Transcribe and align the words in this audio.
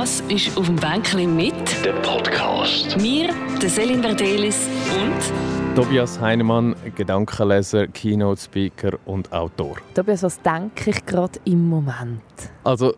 Das 0.00 0.20
ist 0.28 0.56
auf 0.56 0.66
dem 0.66 0.76
Bänkchen 0.76 1.34
mit 1.34 1.84
Der 1.84 1.92
Podcast. 2.02 2.96
mir, 3.00 3.34
der 3.60 3.68
Selin 3.68 4.00
Verdelis 4.00 4.68
und 4.94 5.74
Tobias 5.74 6.20
Heinemann, 6.20 6.76
Gedankenleser, 6.94 7.88
Keynote-Speaker 7.88 8.96
und 9.06 9.32
Autor. 9.32 9.78
Tobias, 9.96 10.22
was 10.22 10.40
denke 10.40 10.90
ich 10.90 11.04
gerade 11.04 11.40
im 11.46 11.68
Moment? 11.68 12.22
Also 12.62 12.94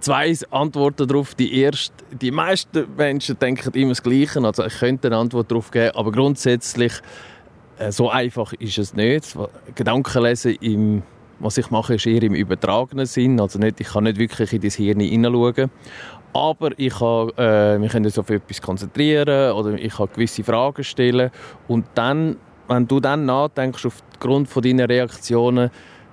zwei 0.00 0.36
Antworten 0.50 1.08
darauf. 1.08 1.34
Die 1.34 1.58
erste, 1.58 1.94
die 2.20 2.30
meisten 2.30 2.84
Menschen 2.98 3.38
denken 3.38 3.72
immer 3.72 3.92
das 3.92 4.02
Gleiche. 4.02 4.44
Also 4.44 4.66
ich 4.66 4.78
könnte 4.78 5.08
eine 5.08 5.16
Antwort 5.16 5.50
darauf 5.50 5.70
geben, 5.70 5.96
aber 5.96 6.12
grundsätzlich 6.12 6.92
äh, 7.78 7.90
so 7.90 8.10
einfach 8.10 8.52
ist 8.52 8.76
es 8.76 8.92
nicht. 8.92 9.34
Gedankenlesen 9.74 10.56
im 10.56 11.02
was 11.42 11.58
ich 11.58 11.70
mache, 11.70 11.94
ist 11.94 12.06
eher 12.06 12.22
im 12.22 12.34
übertragenen 12.34 13.06
Sinn. 13.06 13.40
Also 13.40 13.58
nicht, 13.58 13.80
ich 13.80 13.88
kann 13.88 14.04
nicht 14.04 14.18
wirklich 14.18 14.52
in 14.52 14.60
dein 14.60 14.70
Hirn 14.70 15.00
hineinschauen. 15.00 15.70
Aber 16.32 16.70
ich 16.78 16.94
kann 16.94 17.30
äh, 17.36 17.78
mich 17.78 17.92
können 17.92 18.10
auf 18.16 18.30
etwas 18.30 18.62
konzentrieren 18.62 19.52
oder 19.52 19.74
ich 19.74 19.94
kann 19.94 20.08
gewisse 20.12 20.42
Fragen 20.42 20.82
stellen. 20.82 21.30
Und 21.68 21.86
dann, 21.94 22.36
wenn 22.68 22.88
du 22.88 23.00
dann 23.00 23.26
nachdenkst, 23.26 23.86
aufgrund 23.86 24.48
von 24.48 24.62
deiner 24.62 24.88
Reaktionen, 24.88 25.70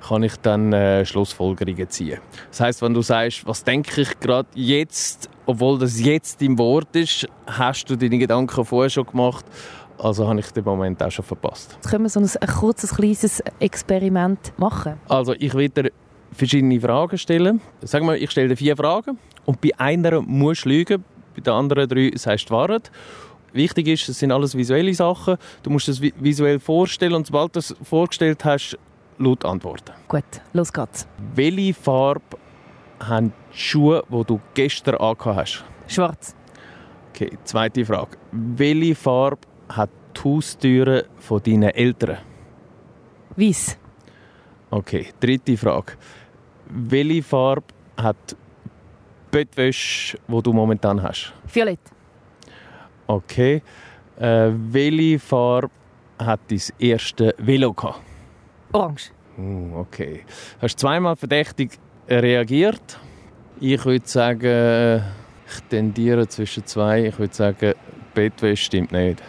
kann 0.08 0.24
ich 0.24 0.36
dann 0.38 0.74
äh, 0.74 1.06
Schlussfolgerungen 1.06 1.90
ziehen. 1.90 2.20
Das 2.50 2.62
heißt, 2.62 2.82
wenn 2.82 2.94
du 2.94 3.02
sagst, 3.02 3.46
was 3.46 3.64
denke 3.64 4.02
ich 4.02 4.20
gerade 4.20 4.48
jetzt, 4.56 5.30
obwohl 5.46 5.78
das 5.78 6.00
jetzt 6.00 6.42
im 6.42 6.58
Wort 6.58 6.96
ist, 6.96 7.28
hast 7.46 7.90
du 7.90 7.96
deine 7.96 8.18
Gedanken 8.18 8.64
vorher 8.64 8.90
schon 8.90 9.06
gemacht. 9.06 9.46
Also 9.98 10.28
habe 10.28 10.40
ich 10.40 10.50
den 10.52 10.64
Moment 10.64 11.04
auch 11.04 11.12
schon 11.12 11.26
verpasst. 11.26 11.74
Jetzt 11.76 11.90
können 11.90 12.06
wir 12.06 12.10
so 12.10 12.22
ein, 12.22 12.30
ein 12.40 12.48
kurzes, 12.48 12.96
kleines 12.96 13.44
Experiment 13.60 14.54
machen. 14.58 14.94
Also 15.10 15.34
ich 15.34 15.54
werde 15.54 15.84
dir 15.84 15.92
verschiedene 16.32 16.80
Fragen 16.80 17.18
stellen. 17.18 17.60
Sagen 17.82 18.06
wir, 18.06 18.16
ich 18.16 18.32
stelle 18.32 18.48
dir 18.48 18.56
vier 18.56 18.78
Fragen 18.78 19.18
und 19.50 19.62
bei 19.62 19.72
einer 19.80 20.22
musst 20.22 20.66
du 20.66 20.70
lügen, 20.70 21.04
bei 21.36 21.42
den 21.42 21.54
anderen 21.54 21.88
drei 21.90 22.12
sagst 22.16 22.46
du 22.46 22.54
die 22.54 22.58
Wahrheit. 22.60 22.92
Wichtig 23.52 23.88
ist, 23.88 24.08
es 24.08 24.20
sind 24.20 24.32
alles 24.32 24.56
visuelle 24.56 24.94
Sachen. 24.94 25.38
Du 25.64 25.72
musst 25.72 25.90
es 25.90 26.00
vi- 26.00 26.14
visuell 26.20 26.60
vorstellen 26.60 27.14
und 27.16 27.26
sobald 27.26 27.56
du 27.56 27.60
es 27.60 27.76
vorgestellt 27.82 28.46
hast, 28.46 28.78
laut 29.18 29.44
antworten. 29.44 29.92
Gut, 30.08 30.24
los 30.54 30.72
geht's. 30.72 31.08
Welche 31.34 31.74
Farbe 31.74 32.38
haben 33.00 33.34
die 33.52 33.58
Schuhe, 33.58 34.04
die 34.08 34.24
du 34.26 34.40
gestern 34.54 34.96
angehabt 34.98 35.38
hast? 35.40 35.66
Schwarz. 35.88 36.36
Okay, 37.10 37.32
zweite 37.44 37.84
Frage. 37.86 38.18
Welche 38.32 38.94
Farbe 38.94 39.40
hat 39.70 39.90
die 40.16 40.22
Haustüre 40.24 41.06
von 41.18 41.42
deinen 41.42 41.72
Eltern? 41.72 42.20
Weiß. 43.36 43.80
Okay, 44.70 45.08
dritte 45.20 45.58
Frage. 45.58 45.94
Welche 46.70 47.24
Farbe 47.24 47.66
hat 47.98 48.36
Bettwäsche, 49.32 50.18
die 50.28 50.42
du 50.42 50.54
momentan 50.54 51.02
hast? 51.02 51.34
Violett. 51.52 51.80
Okay. 53.08 53.62
Äh, 54.20 54.50
welche 54.52 55.20
Farbe 55.20 55.70
hat 56.18 56.40
dein 56.50 56.62
erste 56.80 57.34
Velo 57.38 57.74
gehabt? 57.74 58.02
Orange. 58.74 59.12
Hm, 59.36 59.74
okay. 59.76 60.26
Hast 60.62 60.80
zweimal 60.80 61.16
verdächtig 61.16 61.80
reagiert. 62.08 63.00
Ich 63.60 63.84
würde 63.86 64.08
sagen, 64.08 65.04
ich 65.48 65.62
tendiere 65.70 66.28
zwischen 66.28 66.66
zwei. 66.66 67.08
Ich 67.08 67.20
würde 67.20 67.34
sagen, 67.34 67.74
Bettwäsche 68.14 68.66
stimmt 68.66 68.92
nicht. 68.92 69.22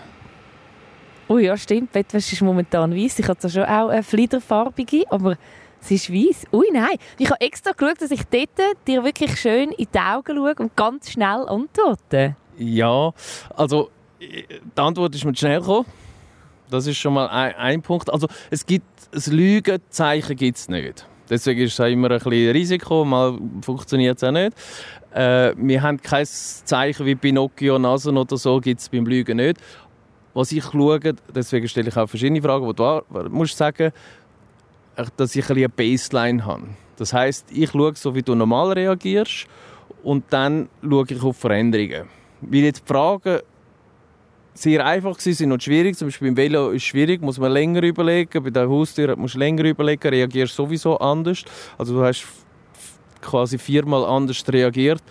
Oh 1.29 1.39
ja, 1.39 1.57
stimmt. 1.57 1.92
Bettwäsche 1.92 2.35
ist 2.35 2.42
momentan 2.42 2.95
weiß. 2.95 3.20
Ich 3.20 3.25
zwar 3.25 3.51
schon 3.51 3.62
auch 3.62 3.89
eine 3.89 4.03
fliederfarbige, 4.03 5.05
aber 5.11 5.37
sie 5.81 5.95
ist 5.97 6.11
weiß. 6.11 6.47
Ui, 6.53 6.67
nein. 6.73 6.97
Ich 7.19 7.31
habe 7.31 7.41
extra 7.41 7.73
geschaut, 7.73 8.00
dass 8.00 8.11
ich 8.11 8.23
dort 8.25 8.48
dir 8.86 9.05
wirklich 9.05 9.39
schön 9.39 9.70
in 9.73 9.86
die 9.92 9.98
Augen 9.98 10.36
schaue 10.36 10.55
und 10.56 10.77
ganz 10.77 11.11
schnell 11.11 11.47
antworte. 11.48 12.36
Ja, 12.59 13.12
also 13.56 13.91
die 14.20 14.45
Antwort 14.77 15.14
ist 15.14 15.25
mir 15.25 15.34
schnell 15.34 15.61
gekommen. 15.61 15.86
Das 16.70 16.86
ist 16.86 16.98
schon 16.98 17.14
mal 17.14 17.27
ein, 17.28 17.55
ein 17.56 17.83
Punkt. 17.83 18.13
Also 18.13 18.29
es 18.51 18.64
gibt 18.64 18.86
das 19.11 19.27
Lügenzeichen 19.27 20.36
gibt 20.36 20.58
es 20.58 20.68
nicht. 20.68 21.07
Deswegen 21.29 21.61
ist 21.63 21.79
es 21.79 21.91
immer 21.91 22.11
ein 22.11 22.18
bisschen 22.18 22.51
Risiko. 22.51 23.05
Mal 23.05 23.39
funktioniert 23.62 24.17
es 24.18 24.24
auch 24.24 24.33
nicht. 24.33 24.52
Äh, 25.12 25.55
wir 25.57 25.83
haben 25.83 26.01
kein 26.01 26.27
Zeichen 26.27 27.07
wie 27.07 27.14
Pinocchio, 27.14 27.79
Nasen 27.79 28.17
oder 28.17 28.36
so 28.36 28.61
gibt 28.61 28.80
es 28.80 28.89
beim 28.89 29.07
Lügen 29.07 29.36
nicht. 29.36 29.58
Was 30.33 30.52
ich 30.52 30.64
schaue, 30.64 31.01
deswegen 31.35 31.67
stelle 31.67 31.89
ich 31.89 31.97
auch 31.97 32.08
verschiedene 32.08 32.41
Fragen, 32.41 32.67
die 32.68 32.74
du 32.74 33.02
musst 33.30 33.57
sagen, 33.57 33.92
dass 35.16 35.36
ich 35.36 35.48
eine 35.50 35.68
Baseline 35.68 36.44
habe. 36.44 36.68
Das 36.96 37.12
heißt, 37.12 37.46
ich 37.50 37.70
schaue 37.70 37.94
so, 37.94 38.14
wie 38.14 38.22
du 38.22 38.34
normal 38.34 38.72
reagierst 38.72 39.46
und 40.02 40.24
dann 40.30 40.68
schaue 40.83 41.06
ich 41.08 41.22
auf 41.22 41.36
Veränderungen. 41.36 42.08
Weil 42.40 42.61
jetzt 42.61 42.83
die 42.83 42.92
Fragen 42.92 43.40
sehr 44.55 44.84
einfach 44.84 45.18
sind 45.18 45.52
und 45.52 45.62
schwierig. 45.62 45.96
Zum 45.96 46.08
Beispiel 46.08 46.28
beim 46.28 46.36
Velo 46.36 46.70
ist 46.70 46.83
es 46.83 46.88
schwierig, 46.88 47.22
muss 47.22 47.38
man 47.38 47.52
länger 47.52 47.83
überlegen. 47.83 48.42
Bei 48.42 48.50
der 48.50 48.68
Haustür 48.68 49.16
musst 49.16 49.34
du 49.34 49.38
länger 49.38 49.64
überlegen, 49.64 50.08
reagierst 50.08 50.55
sowieso 50.55 50.98
anders. 50.98 51.44
Also 51.78 51.94
du 51.94 52.05
hast 52.05 52.27
quasi 53.22 53.58
viermal 53.58 54.05
anders 54.05 54.44
reagiert. 54.48 55.02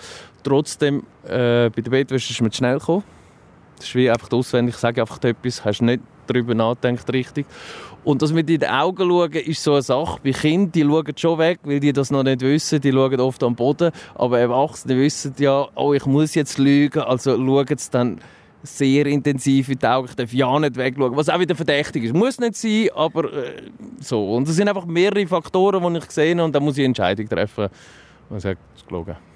Trotzdem, 0.43 1.03
äh, 1.23 1.69
bei 1.69 1.81
der 1.81 1.91
Bettwäsche 1.91 2.31
ist 2.31 2.41
man 2.41 2.51
schnell 2.51 2.79
gekommen. 2.79 3.03
Das 3.77 3.87
ist 3.87 3.95
wie 3.95 4.09
einfach 4.09 4.31
auswendig, 4.31 4.75
ich 4.75 4.81
sage 4.81 5.01
einfach 5.01 5.23
etwas, 5.23 5.63
hast 5.63 5.81
nicht 5.81 6.01
darüber 6.29 6.53
nachgedacht 6.53 7.11
richtig. 7.11 7.45
Und 8.03 8.21
das 8.21 8.31
mit 8.31 8.49
in 8.49 8.59
die 8.59 8.67
Augen 8.67 9.09
schauen, 9.09 9.31
ist 9.31 9.63
so 9.63 9.73
eine 9.73 9.81
Sache. 9.81 10.19
Bei 10.23 10.31
Kindern, 10.31 10.71
die 10.71 10.83
schauen 10.83 11.17
schon 11.17 11.37
weg, 11.37 11.59
weil 11.63 11.79
die 11.79 11.91
das 11.91 12.11
noch 12.11 12.23
nicht 12.23 12.41
wissen. 12.41 12.79
Die 12.79 12.91
schauen 12.91 13.19
oft 13.19 13.43
am 13.43 13.55
Boden. 13.55 13.91
Aber 14.15 14.39
Erwachsene 14.39 14.97
wissen 14.97 15.35
ja, 15.37 15.67
oh, 15.75 15.93
ich 15.93 16.05
muss 16.05 16.33
jetzt 16.35 16.57
lügen. 16.57 17.01
Also 17.01 17.35
schauen 17.35 17.77
sie 17.77 17.91
dann 17.91 18.19
sehr 18.63 19.05
intensiv 19.05 19.69
in 19.69 19.79
die 19.79 19.85
Augen. 19.85 20.07
Ich 20.09 20.15
darf 20.15 20.33
ja 20.33 20.59
nicht 20.59 20.75
wegschauen. 20.77 21.15
Was 21.15 21.29
auch 21.29 21.39
wieder 21.39 21.55
verdächtig 21.55 22.05
ist. 22.05 22.13
Muss 22.13 22.39
nicht 22.39 22.55
sein, 22.55 22.89
aber 22.95 23.33
äh, 23.33 23.63
so. 23.99 24.33
Und 24.33 24.47
es 24.47 24.55
sind 24.55 24.69
einfach 24.69 24.85
mehrere 24.85 25.27
Faktoren, 25.27 25.93
die 25.93 25.99
ich 25.99 26.17
habe. 26.17 26.43
Und 26.43 26.55
dann 26.55 26.63
muss 26.63 26.77
ich 26.77 26.81
eine 26.81 26.87
Entscheidung 26.87 27.27
treffen. 27.27 27.67
Und 28.29 28.39
sage. 28.39 28.57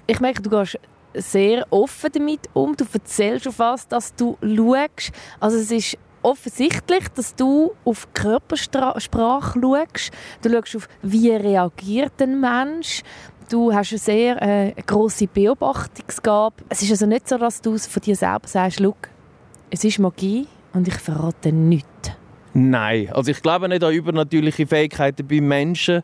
Ich 0.06 0.20
merke, 0.20 0.42
du 0.42 0.50
gehst 0.50 0.78
sehr 1.14 1.66
offen 1.70 2.10
damit 2.12 2.40
um. 2.52 2.76
Du 2.76 2.84
erzählst 2.92 3.46
auf 3.46 3.58
was, 3.58 3.86
dass 3.86 4.14
du 4.14 4.36
schaust. 4.42 5.12
Also 5.40 5.58
es 5.58 5.70
ist 5.70 5.98
offensichtlich, 6.24 7.08
dass 7.14 7.34
du 7.34 7.72
auf 7.84 8.08
Körpersprache 8.14 9.60
schaust. 9.60 10.10
Du 10.42 10.50
schaust 10.50 10.76
auf, 10.76 10.88
wie 11.02 11.30
reagiert 11.30 12.20
ein 12.20 12.40
Mensch. 12.40 13.02
Du 13.50 13.72
hast 13.72 13.92
eine 13.92 13.98
sehr 13.98 14.42
äh, 14.42 14.72
grosse 14.86 15.26
Beobachtungsgabe. 15.26 16.56
Es 16.70 16.82
ist 16.82 16.90
also 16.90 17.06
nicht 17.06 17.28
so, 17.28 17.36
dass 17.36 17.60
du 17.60 17.76
von 17.76 18.02
dir 18.02 18.16
selber 18.16 18.48
sagst, 18.48 18.78
«Schau, 18.80 18.96
es 19.70 19.84
ist 19.84 19.98
Magie 19.98 20.46
und 20.72 20.88
ich 20.88 20.94
verrate 20.94 21.52
nichts. 21.52 22.12
Nein, 22.54 23.10
also 23.12 23.30
ich 23.30 23.42
glaube 23.42 23.68
nicht 23.68 23.82
an 23.82 23.92
übernatürliche 23.92 24.66
Fähigkeiten 24.66 25.26
bei 25.26 25.40
Menschen. 25.40 26.02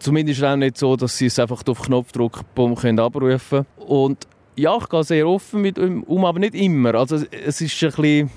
Zumindest 0.00 0.42
auch 0.42 0.56
nicht 0.56 0.76
so, 0.76 0.96
dass 0.96 1.16
sie 1.16 1.26
es 1.26 1.38
einfach 1.38 1.62
auf 1.66 1.82
Knopfdruck 1.82 2.40
bumm, 2.54 2.74
können 2.74 2.98
abrufen 2.98 3.38
können. 3.48 3.66
Und 3.88 4.26
ja, 4.56 4.76
ich 4.76 4.88
gehe 4.88 5.04
sehr 5.04 5.28
offen 5.28 5.62
mit 5.62 5.78
ihm 5.78 6.02
um, 6.02 6.24
aber 6.24 6.40
nicht 6.40 6.54
immer. 6.54 6.94
Also 6.94 7.16
es 7.16 7.60
ist 7.60 7.82
ein 7.82 7.90
bisschen 7.90 8.30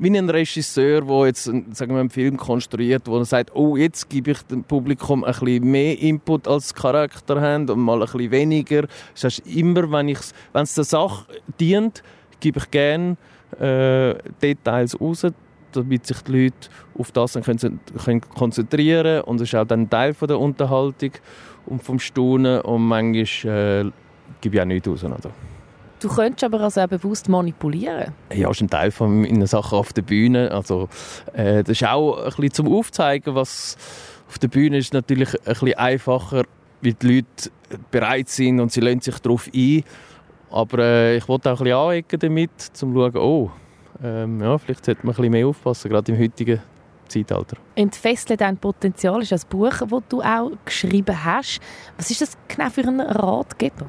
wie 0.00 0.16
ein 0.16 0.30
Regisseur, 0.30 1.02
der 1.02 1.26
jetzt 1.26 1.48
einen, 1.48 1.72
sagen 1.74 1.92
wir, 1.92 2.00
einen 2.00 2.10
Film 2.10 2.36
konstruiert, 2.36 3.02
wo 3.06 3.18
er 3.18 3.24
sagt, 3.26 3.54
oh, 3.54 3.76
jetzt 3.76 4.08
gebe 4.08 4.30
ich 4.30 4.42
dem 4.42 4.64
Publikum 4.64 5.24
ein 5.24 5.32
bisschen 5.32 5.70
mehr 5.70 5.98
Input 6.00 6.48
als 6.48 6.74
Charakter 6.74 7.40
haben 7.40 7.68
und 7.68 7.80
mal 7.80 8.00
ein 8.00 8.06
bisschen 8.06 8.30
weniger. 8.30 8.82
Das 9.12 9.24
heißt, 9.24 9.46
immer, 9.46 9.90
wenn 9.92 10.08
es 10.08 10.74
der 10.74 10.84
Sache 10.84 11.26
dient, 11.60 12.02
gebe 12.40 12.58
ich 12.58 12.70
gerne 12.70 13.18
äh, 13.58 14.14
Details 14.40 14.98
raus, 14.98 15.26
damit 15.72 16.06
sich 16.06 16.20
die 16.22 16.44
Leute 16.44 16.68
auf 16.98 17.12
das 17.12 17.34
können, 17.34 17.80
können 18.02 18.20
konzentrieren 18.22 19.22
und 19.22 19.38
das 19.38 19.48
ist 19.48 19.54
auch 19.54 19.66
dann 19.66 19.88
Teil 19.88 20.14
von 20.14 20.28
der 20.28 20.38
Unterhaltung 20.38 21.12
und 21.66 21.82
vom 21.82 21.98
Staunen 21.98 22.62
und 22.62 22.82
manchmal 22.82 23.86
äh, 23.86 23.90
gebe 24.40 24.56
ich 24.56 24.62
auch 24.62 24.64
nichts 24.64 24.88
raus. 24.88 25.04
Oder? 25.04 25.30
Du 26.00 26.08
könntest 26.08 26.44
aber 26.44 26.60
also 26.60 26.80
auch 26.80 26.88
bewusst 26.88 27.28
manipulieren. 27.28 28.14
Ja, 28.32 28.48
das 28.48 28.56
ist 28.56 28.62
ein 28.62 28.70
Teil 28.70 28.90
von 28.90 29.20
meiner 29.20 29.46
Sache 29.46 29.76
auf 29.76 29.92
der 29.92 30.02
Bühne. 30.02 30.50
Also, 30.50 30.88
äh, 31.34 31.62
das 31.62 31.80
ist 31.80 31.84
auch 31.84 32.18
ein 32.18 32.24
bisschen 32.24 32.52
zum 32.52 32.72
Aufzeigen, 32.72 33.34
was 33.34 33.76
auf 34.26 34.38
der 34.38 34.48
Bühne 34.48 34.78
ist 34.78 34.94
natürlich 34.94 35.34
ein 35.34 35.40
bisschen 35.44 35.74
einfacher, 35.74 36.44
weil 36.80 36.94
die 36.94 37.06
Leute 37.06 37.50
bereit 37.90 38.28
sind 38.28 38.60
und 38.60 38.72
sie 38.72 38.80
lassen 38.80 39.02
sich 39.02 39.18
darauf 39.18 39.50
ein. 39.54 39.84
Aber 40.50 40.78
äh, 40.78 41.16
ich 41.18 41.28
wollte 41.28 41.52
auch 41.52 41.60
ein 41.60 41.64
bisschen 41.64 41.78
anecken 41.78 42.18
damit, 42.18 42.50
um 42.50 42.74
zu 42.74 42.92
schauen, 42.92 43.16
oh, 43.16 43.50
ähm, 44.02 44.40
ja, 44.40 44.56
vielleicht 44.56 44.84
sollte 44.84 45.06
man 45.06 45.12
ein 45.12 45.16
bisschen 45.16 45.32
mehr 45.32 45.46
aufpassen, 45.46 45.90
gerade 45.90 46.12
im 46.12 46.18
heutigen 46.18 46.60
Zeitalter. 47.08 47.56
«Entfessle 47.74 48.36
dein 48.36 48.56
Potenzial» 48.56 49.20
ist 49.22 49.32
ein 49.32 49.40
Buch, 49.50 49.78
das 49.78 50.02
du 50.08 50.22
auch 50.22 50.52
geschrieben 50.64 51.24
hast. 51.24 51.60
Was 51.96 52.10
ist 52.10 52.22
das 52.22 52.38
genau 52.48 52.70
für 52.70 52.82
ein 52.82 53.00
Ratgeber? 53.00 53.86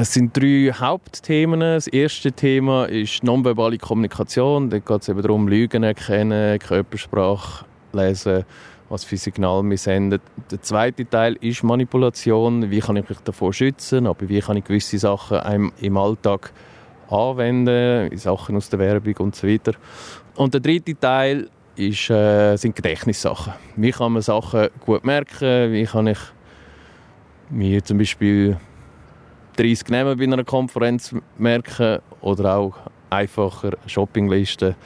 Es 0.00 0.14
sind 0.14 0.36
drei 0.36 0.70
Hauptthemen. 0.72 1.58
Das 1.58 1.88
erste 1.88 2.30
Thema 2.30 2.84
ist 2.84 3.24
nonverbale 3.24 3.78
Kommunikation. 3.78 4.70
Da 4.70 4.78
geht 4.78 5.02
es 5.02 5.08
eben 5.08 5.22
darum, 5.22 5.48
Lügen 5.48 5.82
erkennen, 5.82 6.56
Körpersprache 6.60 7.64
lesen 7.92 8.44
was 8.90 9.02
für 9.02 9.16
Signale 9.16 9.68
wir 9.68 9.76
senden. 9.76 10.20
Der 10.52 10.62
zweite 10.62 11.04
Teil 11.04 11.36
ist 11.40 11.64
Manipulation. 11.64 12.70
Wie 12.70 12.78
kann 12.78 12.94
ich 12.94 13.08
mich 13.08 13.18
davor 13.24 13.52
schützen? 13.52 14.06
Aber 14.06 14.28
wie 14.28 14.40
kann 14.40 14.56
ich 14.56 14.64
gewisse 14.64 14.98
Sachen 14.98 15.72
im 15.80 15.96
Alltag 15.96 16.52
anwenden, 17.10 18.16
Sachen 18.16 18.54
aus 18.54 18.70
der 18.70 18.78
Werbung 18.78 19.16
und 19.18 19.34
so 19.34 19.48
weiter. 19.48 19.72
Und 20.36 20.54
der 20.54 20.60
dritte 20.60 20.96
Teil 20.98 21.50
ist, 21.74 22.08
äh, 22.08 22.54
sind 22.56 22.76
Gedächtnissachen. 22.76 23.52
Wie 23.74 23.90
kann 23.90 24.12
man 24.12 24.22
Sachen 24.22 24.68
gut 24.86 25.04
merken? 25.04 25.72
Wie 25.72 25.84
kann 25.84 26.06
ich 26.06 26.18
mir 27.50 27.82
zum 27.82 27.98
Beispiel 27.98 28.58
30 29.58 29.88
Namen 29.88 30.16
bei 30.16 30.24
einer 30.24 30.44
Konferenz 30.44 31.14
merken 31.36 31.98
oder 32.20 32.56
auch 32.56 32.74
einfacher 33.10 33.72
Shoppinglisten, 33.86 34.76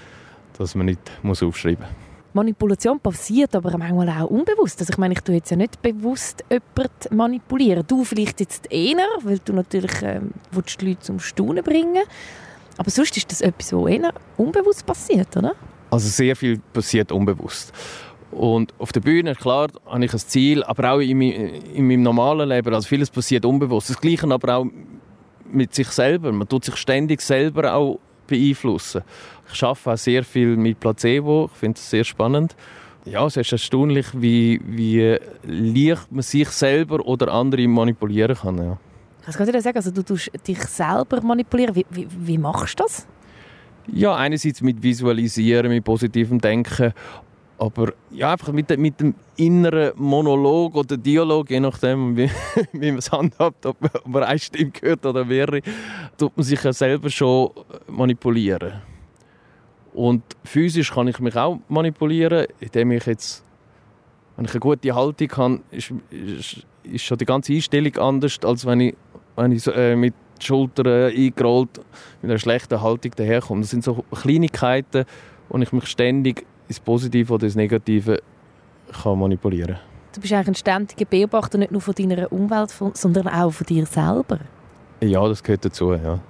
dass 0.56 0.74
man 0.74 0.86
nicht 0.86 1.00
muss 1.22 1.42
aufschreiben 1.42 1.84
muss. 1.84 2.02
Manipulation 2.34 2.98
passiert 2.98 3.54
aber 3.54 3.76
manchmal 3.76 4.08
auch 4.08 4.30
unbewusst. 4.30 4.80
Also 4.80 4.90
ich 4.90 4.98
meine, 4.98 5.12
ich 5.12 5.20
tue 5.20 5.34
jetzt 5.34 5.50
ja 5.50 5.56
nicht 5.56 5.82
bewusst 5.82 6.42
jemanden 6.50 7.16
manipulieren. 7.16 7.84
Du 7.86 8.04
vielleicht 8.04 8.40
jetzt 8.40 8.72
eher, 8.72 9.06
weil 9.22 9.38
du 9.44 9.52
natürlich 9.52 9.92
ähm, 10.02 10.30
die 10.50 10.86
Leute 10.86 11.00
zum 11.00 11.20
Staunen 11.20 11.62
bringen 11.62 12.02
Aber 12.78 12.90
sonst 12.90 13.14
ist 13.18 13.30
das 13.30 13.42
etwas, 13.42 13.74
was 13.74 13.90
eher 13.90 14.14
unbewusst 14.38 14.86
passiert, 14.86 15.36
oder? 15.36 15.54
Also 15.90 16.08
sehr 16.08 16.34
viel 16.34 16.58
passiert 16.72 17.12
unbewusst. 17.12 17.70
Und 18.32 18.72
auf 18.78 18.92
der 18.92 19.00
Bühne, 19.00 19.34
klar, 19.34 19.68
habe 19.86 20.04
ich 20.04 20.12
ein 20.12 20.18
Ziel, 20.18 20.64
aber 20.64 20.92
auch 20.92 21.00
in, 21.00 21.20
in 21.20 21.86
meinem 21.86 22.02
normalen 22.02 22.48
Leben, 22.48 22.74
also 22.74 22.88
vieles 22.88 23.10
passiert 23.10 23.44
unbewusst. 23.44 23.90
Das 23.90 24.00
Gleiche 24.00 24.26
aber 24.30 24.56
auch 24.56 24.66
mit 25.50 25.74
sich 25.74 25.88
selber. 25.88 26.32
Man 26.32 26.48
tut 26.48 26.64
sich 26.64 26.76
ständig 26.76 27.20
selber 27.20 27.74
auch 27.74 27.98
beeinflussen. 28.26 29.02
Ich 29.52 29.62
arbeite 29.62 29.90
auch 29.92 29.96
sehr 29.98 30.24
viel 30.24 30.56
mit 30.56 30.80
Placebo, 30.80 31.50
ich 31.52 31.58
finde 31.58 31.76
es 31.76 31.90
sehr 31.90 32.04
spannend. 32.04 32.56
Ja, 33.04 33.26
es 33.26 33.36
ist 33.36 33.52
erstaunlich, 33.52 34.06
wie, 34.14 34.60
wie 34.64 35.18
leicht 35.44 36.10
man 36.10 36.22
sich 36.22 36.48
selber 36.48 37.04
oder 37.04 37.32
andere 37.32 37.66
manipulieren 37.68 38.36
kann. 38.36 38.58
Ja. 38.58 38.78
Was 39.26 39.36
kann 39.36 39.46
ich 39.46 39.52
dir 39.52 39.60
sagen? 39.60 39.76
Also 39.76 39.90
du 39.90 40.02
tust 40.02 40.30
dich 40.46 40.62
selber 40.62 41.20
manipulieren. 41.20 41.74
Wie, 41.74 41.84
wie, 41.90 42.06
wie 42.08 42.38
machst 42.38 42.78
du 42.78 42.84
das? 42.84 43.06
Ja, 43.88 44.14
einerseits 44.14 44.62
mit 44.62 44.82
Visualisieren, 44.82 45.68
mit 45.68 45.84
positivem 45.84 46.40
Denken, 46.40 46.92
aber 47.62 47.92
ja, 48.10 48.32
einfach 48.32 48.52
mit, 48.52 48.76
mit 48.76 48.98
dem 48.98 49.14
inneren 49.36 49.92
Monolog 49.94 50.74
oder 50.74 50.96
Dialog, 50.96 51.48
je 51.48 51.60
nachdem, 51.60 52.16
wie, 52.16 52.28
wie 52.72 52.90
man 52.90 52.98
es 52.98 53.12
handhabt, 53.12 53.64
ob, 53.66 53.76
man 54.04 54.24
eine 54.24 54.38
Stimme 54.40 54.72
hört 54.80 55.06
oder 55.06 55.24
mehrere, 55.24 55.60
tut 56.18 56.36
man 56.36 56.42
sich 56.42 56.60
ja 56.60 56.72
selber 56.72 57.08
schon 57.08 57.50
manipulieren. 57.86 58.82
Und 59.94 60.24
physisch 60.42 60.90
kann 60.92 61.06
ich 61.06 61.20
mich 61.20 61.36
auch 61.36 61.60
manipulieren, 61.68 62.46
indem 62.58 62.90
ich 62.92 63.06
jetzt, 63.06 63.44
wenn 64.36 64.46
ich 64.46 64.50
eine 64.50 64.60
gute 64.60 64.92
Haltung 64.92 65.30
habe, 65.36 65.60
ist, 65.70 65.92
ist, 66.10 66.66
ist 66.82 67.04
schon 67.04 67.18
die 67.18 67.26
ganze 67.26 67.52
Einstellung 67.52 67.96
anders, 67.98 68.40
als 68.42 68.66
wenn 68.66 68.80
ich, 68.80 68.96
wenn 69.36 69.52
ich 69.52 69.64
äh, 69.68 69.94
mit 69.94 70.14
Schultern 70.40 71.12
eingerollt 71.12 71.80
mit 72.22 72.30
einer 72.30 72.40
schlechten 72.40 72.80
Haltung 72.80 73.12
daherkomme. 73.14 73.60
Das 73.60 73.70
sind 73.70 73.84
so 73.84 74.04
Kleinigkeiten, 74.10 75.04
wo 75.48 75.58
ich 75.58 75.70
mich 75.72 75.86
ständig 75.86 76.44
ins 76.72 76.80
Positive 76.80 77.34
oder 77.34 77.44
ins 77.44 77.54
Negative 77.54 78.22
kann 79.02 79.18
manipulieren 79.18 79.78
Du 80.14 80.20
bist 80.20 80.32
eigentlich 80.32 80.48
ein 80.48 80.54
ständiger 80.54 81.04
Beobachter 81.06 81.56
nicht 81.56 81.72
nur 81.72 81.80
von 81.80 81.94
deiner 81.94 82.30
Umwelt, 82.30 82.74
sondern 82.94 83.28
auch 83.28 83.50
von 83.50 83.66
dir 83.66 83.86
selber. 83.86 84.40
Ja, 85.00 85.26
das 85.26 85.42
gehört 85.42 85.64
dazu, 85.64 85.94
ja. 85.94 86.20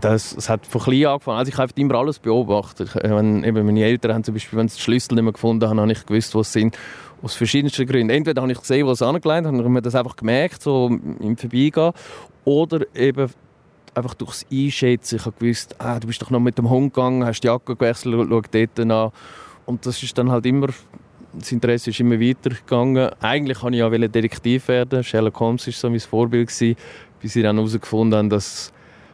Das, 0.00 0.34
das 0.34 0.48
hat 0.48 0.66
von 0.66 0.80
klein 0.80 1.06
angefangen. 1.06 1.38
Also 1.38 1.50
ich 1.52 1.58
habe 1.58 1.72
immer 1.76 1.94
alles 1.94 2.18
beobachtet. 2.18 2.94
Wenn, 2.94 3.44
eben 3.44 3.66
meine 3.66 3.84
Eltern 3.84 4.14
haben 4.14 4.24
zum 4.24 4.34
Beispiel, 4.34 4.58
wenn 4.58 4.68
sie 4.68 4.76
die 4.76 4.82
Schlüssel 4.82 5.14
nicht 5.14 5.24
mehr 5.24 5.32
gefunden 5.32 5.68
haben, 5.68 5.80
habe 5.80 5.92
ich 5.92 6.04
gewusst, 6.04 6.34
was 6.34 6.52
sie 6.52 6.60
sind. 6.60 6.78
Aus 7.22 7.34
verschiedensten 7.34 7.86
Gründen. 7.86 8.10
Entweder 8.10 8.42
habe 8.42 8.52
ich 8.52 8.58
gesehen, 8.58 8.86
was 8.86 8.98
sie 8.98 9.06
angelegt 9.06 9.46
haben, 9.46 9.58
habe 9.58 9.68
mir 9.68 9.82
das 9.82 9.94
einfach 9.94 10.16
gemerkt, 10.16 10.62
so 10.62 10.86
im 10.88 11.36
Vorbeigehen. 11.36 11.92
Oder 12.44 12.86
eben 12.94 13.30
einfach 13.96 14.14
durchs 14.14 14.44
Einschätzen. 14.50 15.16
Ich 15.16 15.26
habe 15.26 15.36
gewusst, 15.38 15.74
ah, 15.78 15.98
du 15.98 16.06
bist 16.06 16.20
doch 16.22 16.30
noch 16.30 16.40
mit 16.40 16.58
dem 16.58 16.68
Hund 16.68 16.94
gegangen, 16.94 17.24
hast 17.24 17.40
die 17.40 17.46
Jacke 17.46 17.76
gewechselt, 17.76 18.14
schau 18.28 18.40
dort 18.40 18.80
an. 18.80 19.12
Und 19.66 19.86
das 19.86 20.02
ist 20.02 20.16
dann 20.18 20.30
halt 20.30 20.46
immer, 20.46 20.68
das 21.32 21.52
Interesse 21.52 21.90
ist 21.90 22.00
immer 22.00 22.20
weitergegangen. 22.20 23.10
Eigentlich 23.20 23.62
wollte 23.62 23.76
ich 23.76 23.80
ja 23.80 24.08
Detektiv 24.08 24.68
werden. 24.68 25.02
Sherlock 25.02 25.38
Holmes 25.40 25.66
war 25.66 25.72
so 25.72 25.90
mein 25.90 26.00
Vorbild, 26.00 26.48
gewesen, 26.48 26.76
bis 27.20 27.36
ich 27.36 27.42
dann 27.42 27.56
herausgefunden 27.56 28.18
habe, 28.18 28.28
dass, 28.28 28.72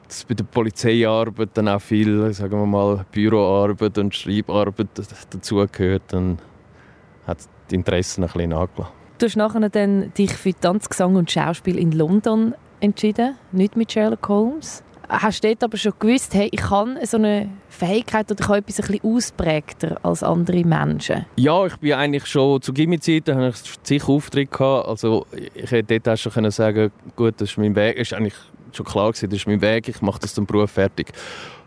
dass 0.09 0.25
bei 0.25 0.35
der 0.35 0.44
Polizeiarbeit 0.44 1.50
dann 1.55 1.69
auch 1.69 1.81
viel, 1.81 2.32
sagen 2.32 2.59
wir 2.59 2.67
mal, 2.67 3.05
Büroarbeit 3.12 3.97
und 3.99 4.15
Schreibarbeit 4.15 4.88
dazugehört. 5.31 6.03
Dann 6.09 6.38
hat 7.27 7.38
die 7.71 7.77
Interessen 7.77 8.25
ein 8.25 8.31
bisschen 8.31 8.50
nachgelassen. 8.50 8.94
Du 9.19 9.27
hast 9.27 9.37
nachher 9.37 9.69
dann 9.69 10.12
dich 10.15 10.32
für 10.32 10.59
Tanz, 10.59 10.88
Gesang 10.88 11.15
und 11.17 11.31
Schauspiel 11.31 11.79
in 11.79 11.93
London 11.93 12.55
entschieden, 12.81 13.37
nicht 13.53 13.77
mit 13.77 13.93
Sherlock 13.93 14.29
Holmes. 14.29 14.82
Hast 15.09 15.43
du 15.43 15.53
aber 15.61 15.77
schon 15.77 15.93
gewusst, 15.99 16.35
hey, 16.35 16.49
ich 16.53 16.61
kann 16.61 16.97
so 17.05 17.17
eine 17.17 17.49
Fähigkeit 17.69 18.31
oder 18.31 18.41
ich 18.41 18.49
habe 18.49 18.59
etwas 18.59 18.81
ein 18.81 18.87
bisschen 18.87 19.17
ausprägter 19.17 19.99
als 20.05 20.23
andere 20.23 20.65
Menschen? 20.65 21.27
Ja, 21.37 21.67
ich 21.67 21.77
bin 21.79 21.94
eigentlich 21.94 22.27
schon 22.27 22.62
zu 22.62 22.73
Gimmi-Zeiten 22.73 23.35
habe 23.35 23.49
ich 23.49 23.56
sicher 23.82 24.09
Auftritt 24.09 24.53
gehabt. 24.53 24.87
Also 24.87 25.27
ich 25.55 25.71
hätte 25.71 25.99
dort 25.99 26.09
auch 26.09 26.17
schon 26.17 26.50
sagen, 26.53 26.93
gut, 27.17 27.35
das 27.38 27.50
ist 27.50 27.59
mein 27.59 27.75
Weg. 27.75 27.97
Es 27.97 28.12
ist 28.12 28.15
eigentlich 28.17 28.37
schon 28.73 28.87
klar 28.87 29.11
gewesen, 29.11 29.31
das 29.31 29.41
ist 29.41 29.47
mein 29.49 29.61
Weg. 29.61 29.88
Ich 29.88 30.00
mache 30.00 30.21
das 30.21 30.32
zum 30.32 30.47
Beruf 30.47 30.71
fertig. 30.71 31.12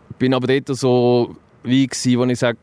Ich 0.08 0.16
bin 0.16 0.32
aber 0.32 0.46
dort 0.46 0.74
so 0.78 1.36
wie 1.62 1.86
gewesen, 1.86 2.18
wo 2.18 2.24
ich 2.24 2.38
sage, 2.38 2.58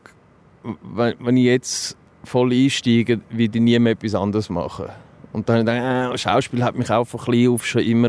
wenn 0.64 1.36
ich 1.36 1.44
jetzt 1.44 1.96
voll 2.24 2.52
einsteige, 2.52 3.20
würde 3.30 3.58
ich 3.58 3.62
nie 3.62 3.78
mehr 3.78 3.92
etwas 3.92 4.16
anderes 4.16 4.50
machen. 4.50 4.86
Und 5.32 5.48
dann 5.48 5.66
habe 5.66 5.70
ich 5.70 5.76
gedacht, 5.76 6.14
äh, 6.14 6.18
Schauspiel 6.18 6.64
hat 6.64 6.76
mich 6.76 6.90
auch 6.90 7.04
von 7.04 7.20
klein 7.20 7.48
auf 7.48 7.64
schon 7.64 7.82
immer 7.82 8.08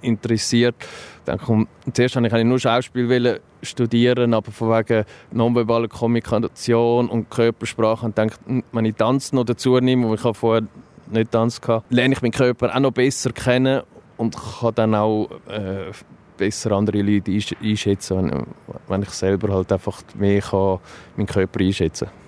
interessiert. 0.00 0.76
Dann 1.24 1.38
komm, 1.38 1.68
zuerst 1.92 2.16
wollte 2.16 2.38
ich 2.38 2.44
nur 2.44 2.58
Schauspiel 2.58 3.40
studieren, 3.62 4.34
aber 4.34 4.50
von 4.52 4.70
wegen 4.70 5.04
nonverbaler 5.32 5.88
Kommunikation 5.88 7.08
und 7.08 7.30
Körpersprache 7.30 8.06
und 8.06 8.16
dachte, 8.16 8.38
hm, 8.46 8.64
wenn 8.72 8.84
ich 8.84 8.94
Tanz 8.94 9.32
noch 9.32 9.44
dazu 9.44 9.78
nehme, 9.78 10.08
wo 10.08 10.14
ich 10.14 10.36
vorher 10.36 10.66
nicht 11.10 11.30
Tanz 11.32 11.60
hatte, 11.60 11.84
lerne 11.90 12.14
ich 12.14 12.22
meinen 12.22 12.32
Körper 12.32 12.74
auch 12.74 12.80
noch 12.80 12.92
besser 12.92 13.32
kennen 13.32 13.82
und 14.16 14.36
kann 14.60 14.74
dann 14.74 14.94
auch 14.94 15.30
äh, 15.48 15.90
besser 16.36 16.72
andere 16.72 17.02
Leute 17.02 17.32
einschätzen, 17.60 18.18
wenn, 18.18 18.46
wenn 18.88 19.02
ich 19.02 19.10
selber 19.10 19.52
halt 19.52 19.72
einfach 19.72 20.02
mehr 20.14 20.40
kann, 20.40 20.78
meinen 21.16 21.26
Körper 21.26 21.60
einschätzen 21.60 22.06
kann 22.06 22.21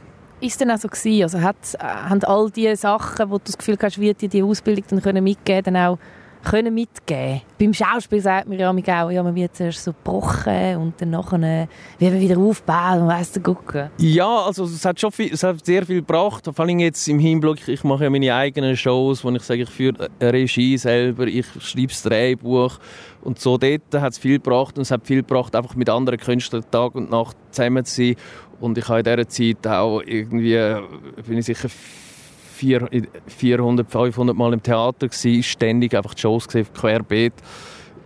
ist 0.45 0.61
denn 0.61 0.71
auch 0.71 0.79
so? 0.79 0.89
Also 0.89 1.41
hat, 1.41 1.57
äh, 1.79 1.83
haben 1.83 2.23
all 2.25 2.51
die 2.51 2.75
Sachen, 2.77 3.31
wo 3.31 3.39
du 3.39 3.45
das 3.47 3.59
Gefühl 3.59 3.79
hast, 3.81 4.01
wie 4.01 4.13
die 4.15 4.29
die 4.29 4.43
Ausbildung 4.43 4.85
dann 4.89 5.03
können 5.03 5.25
mitgeben, 5.25 5.75
dann 5.75 5.77
auch 5.77 5.99
können 6.45 6.75
mitgeben. 6.75 7.41
Beim 7.59 7.73
Schauspiel 7.73 8.21
sagt 8.21 8.49
man 8.49 8.59
ja 8.59 8.71
auch, 8.71 9.11
ja, 9.11 9.23
man 9.23 9.35
wird 9.35 9.57
zuerst 9.57 9.83
so 9.83 9.93
gebrochen 9.93 10.77
und 10.77 11.01
dann 11.01 11.11
nachher 11.11 11.69
wie 11.99 12.11
man 12.11 12.21
wieder 12.21 12.39
aufbauen 12.39 13.03
und 13.03 13.09
weiss 13.09 13.33
gucken. 13.43 13.91
Ja, 13.99 14.43
also 14.43 14.65
es 14.65 14.85
hat 14.85 15.01
schon 15.01 15.11
viel, 15.11 15.33
es 15.33 15.43
hat 15.43 15.65
sehr 15.65 15.85
viel 15.87 16.01
gebracht. 16.01 16.45
Vor 16.55 16.65
allem 16.65 16.79
jetzt 16.79 17.09
im 17.09 17.19
Hinblick, 17.19 17.67
ich 17.67 17.83
mache 17.83 18.05
ja 18.05 18.11
meine 18.11 18.35
eigenen 18.35 18.77
Shows, 18.77 19.25
wo 19.25 19.31
ich 19.31 19.43
sage, 19.43 19.63
ich 19.63 19.71
führe 19.71 20.11
eine 20.21 20.33
Regie 20.33 20.77
selber, 20.77 21.27
ich 21.27 21.47
schreibe 21.61 21.89
das 21.89 22.03
Drehbuch 22.03 22.79
und 23.23 23.39
so. 23.39 23.57
Dort 23.57 23.95
hat 23.95 24.13
es 24.13 24.19
viel 24.19 24.39
gebracht 24.39 24.77
und 24.77 24.83
es 24.83 24.91
hat 24.91 25.07
viel 25.07 25.23
gebracht, 25.23 25.57
einfach 25.57 25.75
mit 25.75 25.89
anderen 25.89 26.19
Künstlern 26.19 26.65
Tag 26.71 26.95
und 26.95 27.11
Nacht 27.11 27.37
zusammen 27.51 27.85
zu 27.85 27.95
sein 27.95 28.17
und 28.65 28.79
ich 28.79 28.89
habe 28.89 29.01
in 29.01 29.05
dieser 29.05 29.29
Zeit 29.29 29.67
auch 29.67 30.01
irgendwie, 30.01 30.57
bin 31.27 31.37
ich 31.37 31.45
sicher 31.45 31.69
400, 32.57 33.91
500 33.91 34.35
Mal 34.35 34.55
im 34.55 34.63
Theater 34.63 35.09
gewesen, 35.09 35.43
ständig 35.43 35.95
einfach 35.95 36.15
die 36.15 36.23
Shows 36.23 36.47
gesehen, 36.47 36.67
querbeet 36.73 37.35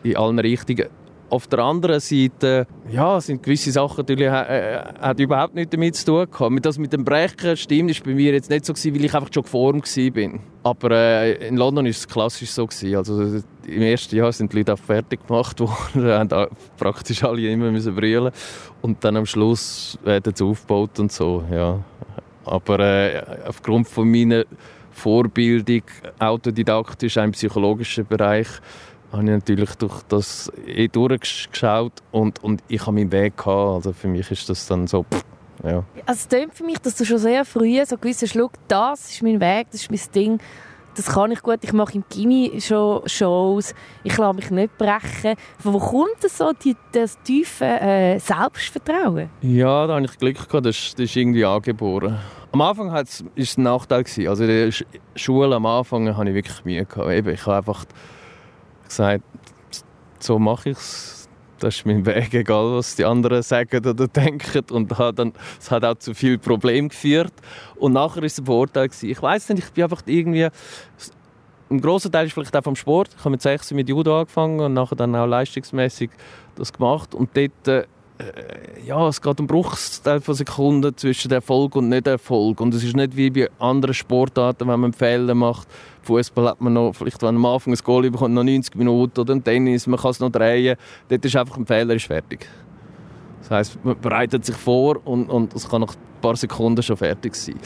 in 0.03 0.17
allen 0.17 0.41
Richtungen. 0.41 0.89
Auf 1.31 1.47
der 1.47 1.59
anderen 1.59 2.01
Seite, 2.01 2.67
ja, 2.91 3.21
sind 3.21 3.43
gewisse 3.43 3.71
Sachen 3.71 3.99
natürlich, 3.99 4.29
äh, 4.29 4.77
äh 4.77 4.83
hat 5.01 5.21
überhaupt 5.21 5.55
nichts 5.55 5.71
damit 5.71 5.97
zu 5.97 6.07
tun 6.07 6.27
gehabt. 6.31 6.67
Das 6.67 6.79
mit 6.79 6.93
dem 6.93 7.05
Brechen 7.05 7.57
stimmt, 7.57 7.91
ist 7.91 8.03
bei 8.03 8.15
mir 8.15 8.33
jetzt 8.33 8.49
nicht 8.49 8.65
so 8.65 8.73
gewesen, 8.73 8.95
weil 8.95 9.05
ich 9.05 9.15
einfach 9.15 9.29
schon 9.33 9.43
geformt 9.43 9.85
war. 9.97 10.41
Aber 10.63 10.91
äh, 10.91 11.49
in 11.49 11.57
London 11.57 11.85
war 11.85 11.91
es 11.91 12.09
klassisch 12.09 12.51
so 12.51 12.67
gewesen. 12.67 12.97
Also 12.97 13.43
im 13.67 13.83
ersten 13.83 14.17
Jahr 14.17 14.33
sind 14.33 14.53
die 14.53 14.59
Leute 14.59 14.73
auch 14.73 14.79
fertig 14.79 15.27
gemacht 15.27 15.61
worden, 15.95 16.07
haben 16.11 16.49
praktisch 16.79 17.23
alle 17.23 17.47
immer 17.49 17.71
müssen 17.71 17.95
brüllen 17.95 18.33
und 18.81 19.05
dann 19.05 19.17
am 19.17 19.27
Schluss 19.27 19.99
werden 20.05 20.35
sie 20.35 20.45
aufgebaut 20.45 20.99
und 20.99 21.13
so, 21.13 21.45
ja. 21.53 21.79
Aber 22.45 22.81
äh, 22.81 23.23
aufgrund 23.47 23.89
von 23.89 24.11
meiner 24.11 24.45
Vorbildung, 24.91 25.83
autodidaktisch, 26.19 27.19
im 27.19 27.33
psychologischen 27.33 28.07
Bereich, 28.07 28.49
habe 29.13 29.23
ich 29.23 29.31
natürlich 29.31 29.75
durch 29.77 30.03
das 30.09 30.53
eh 30.67 30.89
durchgeschaut 30.89 31.93
und, 32.11 32.43
und 32.43 32.63
ich 32.69 32.83
habe 32.83 32.93
meinen 32.93 33.13
Weg 33.13 33.37
gehabt. 33.37 33.75
Also 33.77 33.93
für 33.93 34.09
mich 34.09 34.31
ist 34.31 34.49
das 34.49 34.67
dann 34.67 34.87
so, 34.87 35.05
pff, 35.05 35.25
ja. 35.65 35.85
Also 36.07 36.21
es 36.21 36.29
klingt 36.29 36.55
für 36.55 36.65
mich, 36.65 36.79
dass 36.79 36.97
du 36.97 37.05
schon 37.05 37.19
sehr 37.19 37.45
früh 37.45 37.85
so 37.85 37.97
gewissen 37.97 38.29
Schluck, 38.29 38.53
das 38.69 39.11
ist 39.11 39.23
mein 39.23 39.41
Weg, 39.41 39.69
das 39.71 39.83
ist 39.83 39.91
mein 39.91 40.01
Ding, 40.15 40.41
das 40.95 41.07
kann 41.07 41.31
ich 41.31 41.43
gut, 41.43 41.59
ich 41.63 41.73
mache 41.73 41.95
im 41.95 42.05
Gimmi 42.11 42.61
schon 42.61 43.03
Shows, 43.07 43.73
ich 44.03 44.17
lasse 44.17 44.35
mich 44.35 44.51
nicht 44.51 44.77
brechen. 44.79 45.37
Von 45.59 45.75
wo 45.75 45.79
kommt 45.79 46.17
das 46.23 46.37
so, 46.37 46.53
die, 46.53 46.77
das 46.93 47.17
tiefe 47.23 47.65
äh, 47.65 48.19
Selbstvertrauen? 48.19 49.31
Ja, 49.41 49.87
da 49.87 49.95
habe 49.95 50.05
ich 50.05 50.19
Glück 50.19 50.37
gehabt, 50.49 50.67
das, 50.67 50.95
das 50.97 51.05
ist 51.05 51.17
irgendwie 51.17 51.45
angeboren. 51.45 52.19
Am 52.51 52.61
Anfang 52.63 52.91
war 52.91 53.03
es 53.03 53.59
ein 53.59 53.63
Nachteil. 53.63 54.05
Gewesen. 54.05 54.27
Also 54.27 54.45
in 54.45 54.49
der 54.49 54.73
Schule 55.15 55.55
am 55.55 55.67
Anfang 55.67 56.17
hatte 56.17 56.31
ich 56.31 56.35
wirklich 56.35 56.65
Mühe. 56.65 56.85
Gehabt. 56.85 57.11
Eben, 57.11 57.29
ich 57.29 57.47
habe 57.47 57.59
einfach 57.59 57.85
gesagt, 58.89 59.25
so 60.19 60.39
mache 60.39 60.71
ich 60.71 60.77
es. 60.77 61.29
Das 61.59 61.77
ist 61.77 61.87
mein 61.87 62.07
Weg, 62.07 62.35
egal 62.35 62.77
was 62.77 62.95
die 62.95 63.05
anderen 63.05 63.43
sagen 63.43 63.85
oder 63.85 64.07
denken. 64.07 64.65
Und 64.71 64.93
es 65.59 65.71
hat 65.71 65.85
auch 65.85 65.97
zu 65.97 66.15
viel 66.15 66.39
Problemen 66.39 66.89
geführt. 66.89 67.33
Und 67.77 67.95
nachher 67.95 68.23
war 68.23 68.25
es 68.25 68.39
ein. 68.39 68.45
Gewesen. 68.47 69.11
Ich 69.11 69.21
weiß 69.21 69.49
nicht, 69.51 69.65
ich 69.65 69.73
bin 69.73 69.85
einfach 69.85 70.03
irgendwie... 70.07 70.49
Ein 71.71 71.81
großer 71.83 72.11
Teil 72.11 72.27
ist 72.27 72.33
vielleicht 72.33 72.57
auch 72.57 72.65
vom 72.65 72.77
Sport. 72.77 73.11
Ich 73.13 73.19
habe 73.19 73.31
mit 73.31 73.43
16 73.43 73.77
mit 73.77 73.89
Judo 73.91 74.21
angefangen 74.21 74.61
und 74.61 74.73
nachher 74.73 74.97
dann 74.97 75.15
auch 75.15 75.27
leistungsmäßig 75.27 76.11
das 76.55 76.73
gemacht. 76.73 77.15
Und 77.15 77.37
dort 77.37 77.69
äh, 77.69 77.85
ja, 78.85 79.09
es 79.09 79.21
geht 79.21 79.39
um 79.39 79.47
Bruchsteil 79.47 80.21
von 80.21 80.35
Sekunden 80.35 80.97
zwischen 80.97 81.31
Erfolg 81.31 81.77
und 81.77 81.89
Nicht-Erfolg. 81.89 82.61
Und 82.61 82.75
es 82.75 82.83
ist 82.83 82.97
nicht 82.97 83.17
wie 83.17 83.31
bei 83.31 83.49
anderen 83.59 83.95
Sportarten, 83.95 84.67
wenn 84.67 84.81
man 84.81 84.93
Fehler 84.93 85.35
macht. 85.35 85.69
Fußball 86.03 86.49
hat 86.49 86.61
man 86.61 86.73
noch, 86.73 86.95
vielleicht 86.95 87.23
wenn 87.23 87.35
man 87.37 87.45
am 87.45 87.55
Anfang 87.55 87.75
ein 87.75 87.79
Goal 87.85 88.11
bekommt, 88.11 88.35
noch 88.35 88.43
90 88.43 88.75
Minuten 88.75 89.21
oder 89.21 89.33
im 89.33 89.45
Tennis, 89.45 89.87
man 89.87 90.01
kann 90.01 90.11
es 90.11 90.21
noch 90.21 90.31
drehen. 90.31 90.77
Dort 91.09 91.25
ist 91.25 91.37
einfach 91.37 91.57
ein 91.57 91.67
Fehler 91.67 91.95
ist 91.95 92.07
fertig. 92.07 92.49
Das 93.41 93.51
heisst, 93.51 93.85
man 93.85 93.99
bereitet 94.01 94.45
sich 94.45 94.57
vor 94.57 94.99
und, 95.07 95.31
und 95.31 95.55
es 95.55 95.69
kann 95.69 95.83
nach 95.83 95.95
ein 95.95 96.21
paar 96.21 96.37
Sekunden 96.37 96.83
schon 96.83 96.97
fertig 96.97 97.35
sein. 97.37 97.59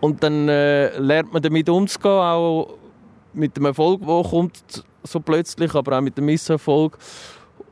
Und 0.00 0.22
dann 0.22 0.48
äh, 0.48 0.98
lernt 0.98 1.32
man 1.32 1.42
damit 1.42 1.68
umzugehen, 1.68 2.12
auch 2.12 2.74
mit 3.34 3.56
dem 3.56 3.66
Erfolg, 3.66 4.00
der 4.06 4.22
kommt 4.22 4.84
so 5.02 5.20
plötzlich, 5.20 5.74
aber 5.74 5.98
auch 5.98 6.00
mit 6.00 6.16
dem 6.16 6.24
Misserfolg. 6.24 6.96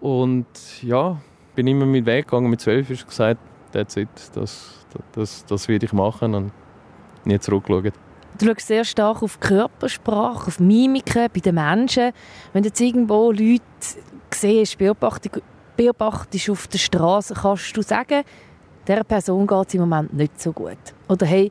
Und 0.00 0.47
ja, 0.83 1.18
bin 1.58 1.66
immer 1.66 1.86
mit 1.86 2.06
Weg 2.06 2.26
gegangen. 2.26 2.48
Mit 2.50 2.60
zwölf 2.60 2.88
ist 2.88 3.04
gesagt, 3.04 3.40
that's 3.72 3.96
it, 3.96 4.08
das, 4.32 4.86
das, 5.10 5.44
das 5.44 5.66
werde 5.66 5.86
ich 5.86 5.92
machen 5.92 6.32
und 6.36 6.52
nie 7.24 7.36
zurückgeschaut. 7.40 7.94
Du 8.38 8.46
schaust 8.46 8.68
sehr 8.68 8.84
stark 8.84 9.24
auf 9.24 9.40
Körpersprache, 9.40 10.46
auf 10.46 10.60
Mimiken 10.60 11.26
bei 11.34 11.40
den 11.40 11.56
Menschen. 11.56 12.12
Wenn 12.52 12.62
du 12.62 12.68
jetzt 12.68 12.80
irgendwo 12.80 13.32
Leute 13.32 13.64
siehst, 14.32 14.78
beobachtest, 14.78 15.42
beobachtest 15.76 16.48
auf 16.48 16.68
der 16.68 16.78
Straße, 16.78 17.34
kannst 17.34 17.76
du 17.76 17.82
sagen, 17.82 18.22
dieser 18.86 19.02
Person 19.02 19.44
geht 19.44 19.66
es 19.66 19.74
im 19.74 19.80
Moment 19.80 20.14
nicht 20.14 20.40
so 20.40 20.52
gut. 20.52 20.78
Oder 21.08 21.26
hey, 21.26 21.50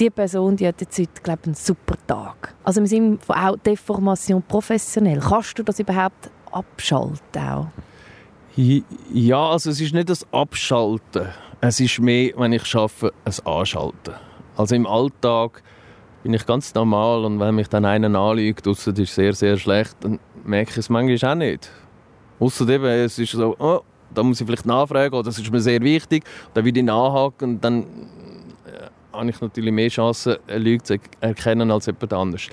die 0.00 0.10
Person 0.10 0.56
die 0.56 0.66
hat 0.66 0.80
jetzt 0.80 0.98
heute, 0.98 1.22
glaube 1.22 1.44
einen 1.44 1.54
super 1.54 1.94
Tag. 2.08 2.54
Also 2.64 2.80
im 2.80 2.88
Sinne 2.88 3.18
von 3.24 3.36
auch 3.36 3.56
Deformation 3.58 4.42
professionell. 4.42 5.20
Kannst 5.20 5.56
du 5.56 5.62
das 5.62 5.78
überhaupt 5.78 6.28
abschalten? 6.50 7.20
Auch? 7.38 7.68
Ja, 8.56 9.50
also 9.50 9.70
es 9.70 9.80
ist 9.80 9.94
nicht 9.94 10.08
das 10.08 10.24
Abschalten. 10.32 11.26
Es 11.60 11.80
ist 11.80 11.98
mehr, 11.98 12.30
wenn 12.36 12.52
ich 12.52 12.72
arbeite, 12.76 13.12
ein 13.24 13.46
Anschalten. 13.46 14.14
Also 14.56 14.76
im 14.76 14.86
Alltag 14.86 15.60
bin 16.22 16.32
ich 16.34 16.46
ganz 16.46 16.72
normal 16.72 17.24
und 17.24 17.40
wenn 17.40 17.56
mich 17.56 17.66
dann 17.66 17.84
einer 17.84 18.16
anlügt, 18.16 18.64
das 18.64 18.86
ist 18.86 19.12
sehr, 19.12 19.32
sehr 19.32 19.56
schlecht, 19.56 19.96
dann 20.02 20.20
merke 20.44 20.70
ich 20.70 20.76
es 20.76 20.88
manchmal 20.88 21.32
auch 21.32 21.34
nicht. 21.34 21.68
Ausser 22.38 22.68
eben, 22.68 22.84
es 22.84 23.18
ist 23.18 23.32
so, 23.32 23.56
oh, 23.58 23.80
da 24.14 24.22
muss 24.22 24.40
ich 24.40 24.46
vielleicht 24.46 24.66
nachfragen 24.66 25.14
oder 25.16 25.24
das 25.24 25.38
ist 25.40 25.50
mir 25.50 25.60
sehr 25.60 25.80
wichtig. 25.82 26.22
Dann 26.52 26.64
würde 26.64 26.78
ich 26.78 26.86
nachhaken 26.86 27.54
und 27.54 27.64
dann 27.64 27.82
äh, 27.82 28.86
habe 29.12 29.30
ich 29.30 29.40
natürlich 29.40 29.72
mehr 29.72 29.88
Chancen, 29.88 30.36
eine 30.46 30.58
Lüge 30.58 30.84
zu 30.84 30.98
erkennen 31.20 31.72
als 31.72 31.86
jemand 31.86 32.12
anderes. 32.12 32.46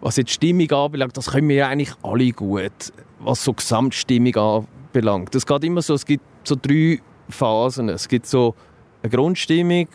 Was 0.00 0.16
jetzt 0.16 0.30
die 0.30 0.34
Stimmung 0.34 0.70
anbelangt, 0.70 1.14
das 1.14 1.30
können 1.30 1.50
wir 1.50 1.56
ja 1.56 1.68
eigentlich 1.68 1.92
alle 2.02 2.30
gut. 2.30 2.92
Was 3.18 3.44
so 3.44 3.52
Gesamtstimmung 3.52 4.34
anbelangt 4.34 4.68
belangt. 4.94 5.34
Es 5.34 5.44
geht 5.44 5.64
immer 5.64 5.82
so, 5.82 5.92
es 5.92 6.06
gibt 6.06 6.24
so 6.44 6.56
drei 6.60 7.00
Phasen. 7.28 7.90
Es 7.90 8.08
gibt 8.08 8.26
so 8.26 8.54
eine 9.02 9.10
Grundstimmung, 9.10 9.88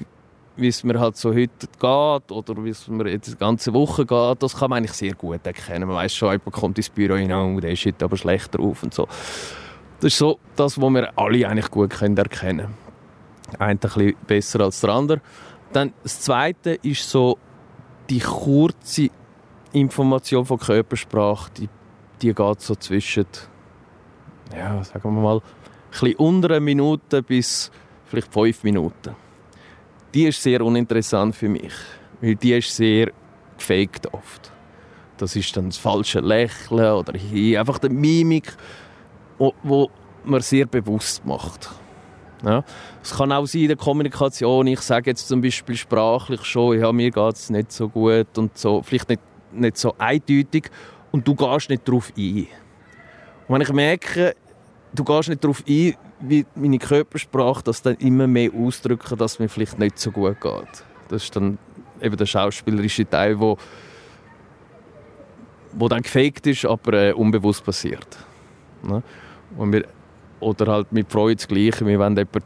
wie 0.57 0.67
es 0.67 0.83
mir 0.83 0.99
halt 0.99 1.17
so 1.17 1.29
heute 1.29 1.67
geht 1.79 2.31
oder 2.31 2.63
wie 2.63 2.69
es 2.69 2.87
mir 2.87 3.09
jetzt 3.09 3.31
die 3.31 3.37
ganze 3.37 3.73
Woche 3.73 4.05
geht. 4.05 4.43
Das 4.43 4.57
kann 4.57 4.69
man 4.69 4.77
eigentlich 4.77 4.93
sehr 4.93 5.15
gut 5.15 5.45
erkennen. 5.45 5.87
Man 5.87 5.97
weiß 5.97 6.13
schon, 6.13 6.31
jemand 6.31 6.51
kommt 6.51 6.77
ins 6.77 6.89
Büro 6.89 7.15
hinein, 7.15 7.55
oh, 7.55 7.59
der 7.59 7.71
ist 7.71 7.85
heute 7.85 8.05
aber 8.05 8.17
schlecht 8.17 8.55
drauf 8.55 8.83
und 8.83 8.93
so. 8.93 9.07
Das 9.99 10.13
ist 10.13 10.17
so 10.17 10.37
das, 10.55 10.79
was 10.79 10.89
wir 10.91 11.17
alle 11.17 11.47
eigentlich 11.47 11.71
gut 11.71 11.89
können 11.91 12.17
erkennen 12.17 12.59
können. 12.59 12.73
Einer 13.57 13.71
ein 13.71 13.79
bisschen 13.79 14.15
besser 14.27 14.59
als 14.61 14.81
der 14.81 14.91
andere. 14.91 15.21
Dann 15.73 15.93
das 16.03 16.21
Zweite 16.21 16.71
ist 16.81 17.09
so 17.09 17.37
die 18.09 18.19
kurze 18.19 19.09
Information 19.71 20.45
von 20.45 20.57
Körpersprache, 20.57 21.51
die, 21.57 21.69
die 22.21 22.33
geht 22.33 22.61
so 22.61 22.75
zwischen 22.75 23.25
ja, 24.55 24.83
sagen 24.83 25.15
wir 25.15 25.21
mal, 25.21 25.41
ein 26.01 26.15
unter 26.15 26.49
einer 26.51 26.59
Minute 26.59 27.23
bis 27.23 27.71
vielleicht 28.05 28.33
fünf 28.33 28.63
Minuten. 28.63 29.15
Die 30.13 30.25
ist 30.25 30.41
sehr 30.41 30.61
uninteressant 30.61 31.35
für 31.35 31.49
mich, 31.49 31.73
weil 32.21 32.35
die 32.35 32.53
ist 32.53 32.75
sehr 32.75 33.11
gefaked 33.57 34.11
oft. 34.13 34.51
Das 35.17 35.35
ist 35.35 35.55
dann 35.55 35.65
das 35.65 35.77
falsche 35.77 36.19
Lächeln 36.19 36.93
oder 36.93 37.17
hier 37.17 37.59
einfach 37.59 37.77
die 37.79 37.89
Mimik, 37.89 38.55
wo, 39.37 39.53
wo 39.63 39.89
man 40.23 40.41
sehr 40.41 40.65
bewusst 40.65 41.25
macht. 41.25 41.69
Ja. 42.43 42.63
Es 43.03 43.15
kann 43.15 43.31
auch 43.31 43.45
sein 43.45 43.63
in 43.63 43.67
der 43.67 43.77
Kommunikation, 43.77 44.67
ich 44.67 44.79
sage 44.79 45.09
jetzt 45.09 45.27
zum 45.27 45.41
Beispiel 45.41 45.75
sprachlich 45.75 46.43
schon, 46.45 46.79
ja, 46.79 46.91
mir 46.91 47.11
geht 47.11 47.35
es 47.35 47.49
nicht 47.49 47.71
so 47.71 47.89
gut 47.89 48.37
und 48.37 48.57
so, 48.57 48.81
vielleicht 48.81 49.09
nicht, 49.09 49.21
nicht 49.51 49.77
so 49.77 49.93
eindeutig 49.97 50.71
und 51.11 51.27
du 51.27 51.35
gehst 51.35 51.69
nicht 51.69 51.87
darauf 51.87 52.13
ein. 52.17 52.47
Und 53.49 53.55
wenn 53.55 53.61
ich 53.61 53.73
merke, 53.73 54.35
du 54.93 55.03
gehst 55.03 55.27
nicht 55.27 55.43
darauf 55.43 55.63
ein, 55.67 55.95
wie 56.19 56.45
meine 56.53 56.77
Körpersprache 56.77 57.63
das 57.63 57.81
dann 57.81 57.95
immer 57.95 58.27
mehr 58.27 58.51
ausdrücken, 58.53 59.17
dass 59.17 59.33
es 59.33 59.39
mir 59.39 59.49
vielleicht 59.49 59.79
nicht 59.79 59.97
so 59.97 60.11
gut 60.11 60.39
geht. 60.39 60.83
Das 61.07 61.23
ist 61.23 61.35
dann 61.35 61.57
eben 61.99 62.15
der 62.15 62.27
schauspielerische 62.27 63.09
Teil, 63.09 63.39
wo, 63.39 63.57
wo 65.73 65.87
dann 65.87 66.03
gefaked 66.03 66.45
ist, 66.45 66.63
aber 66.63 66.93
äh, 66.93 67.11
unbewusst 67.11 67.65
passiert. 67.65 68.19
Ne? 68.83 69.01
Und 69.57 69.73
wir, 69.73 69.85
oder 70.39 70.71
halt 70.71 70.91
mit 70.91 71.11
Freude 71.11 71.37
das 71.37 71.47
Gleiche. 71.47 71.87
Wir 71.87 71.97
wollen 71.97 72.15
jemanden 72.15 72.43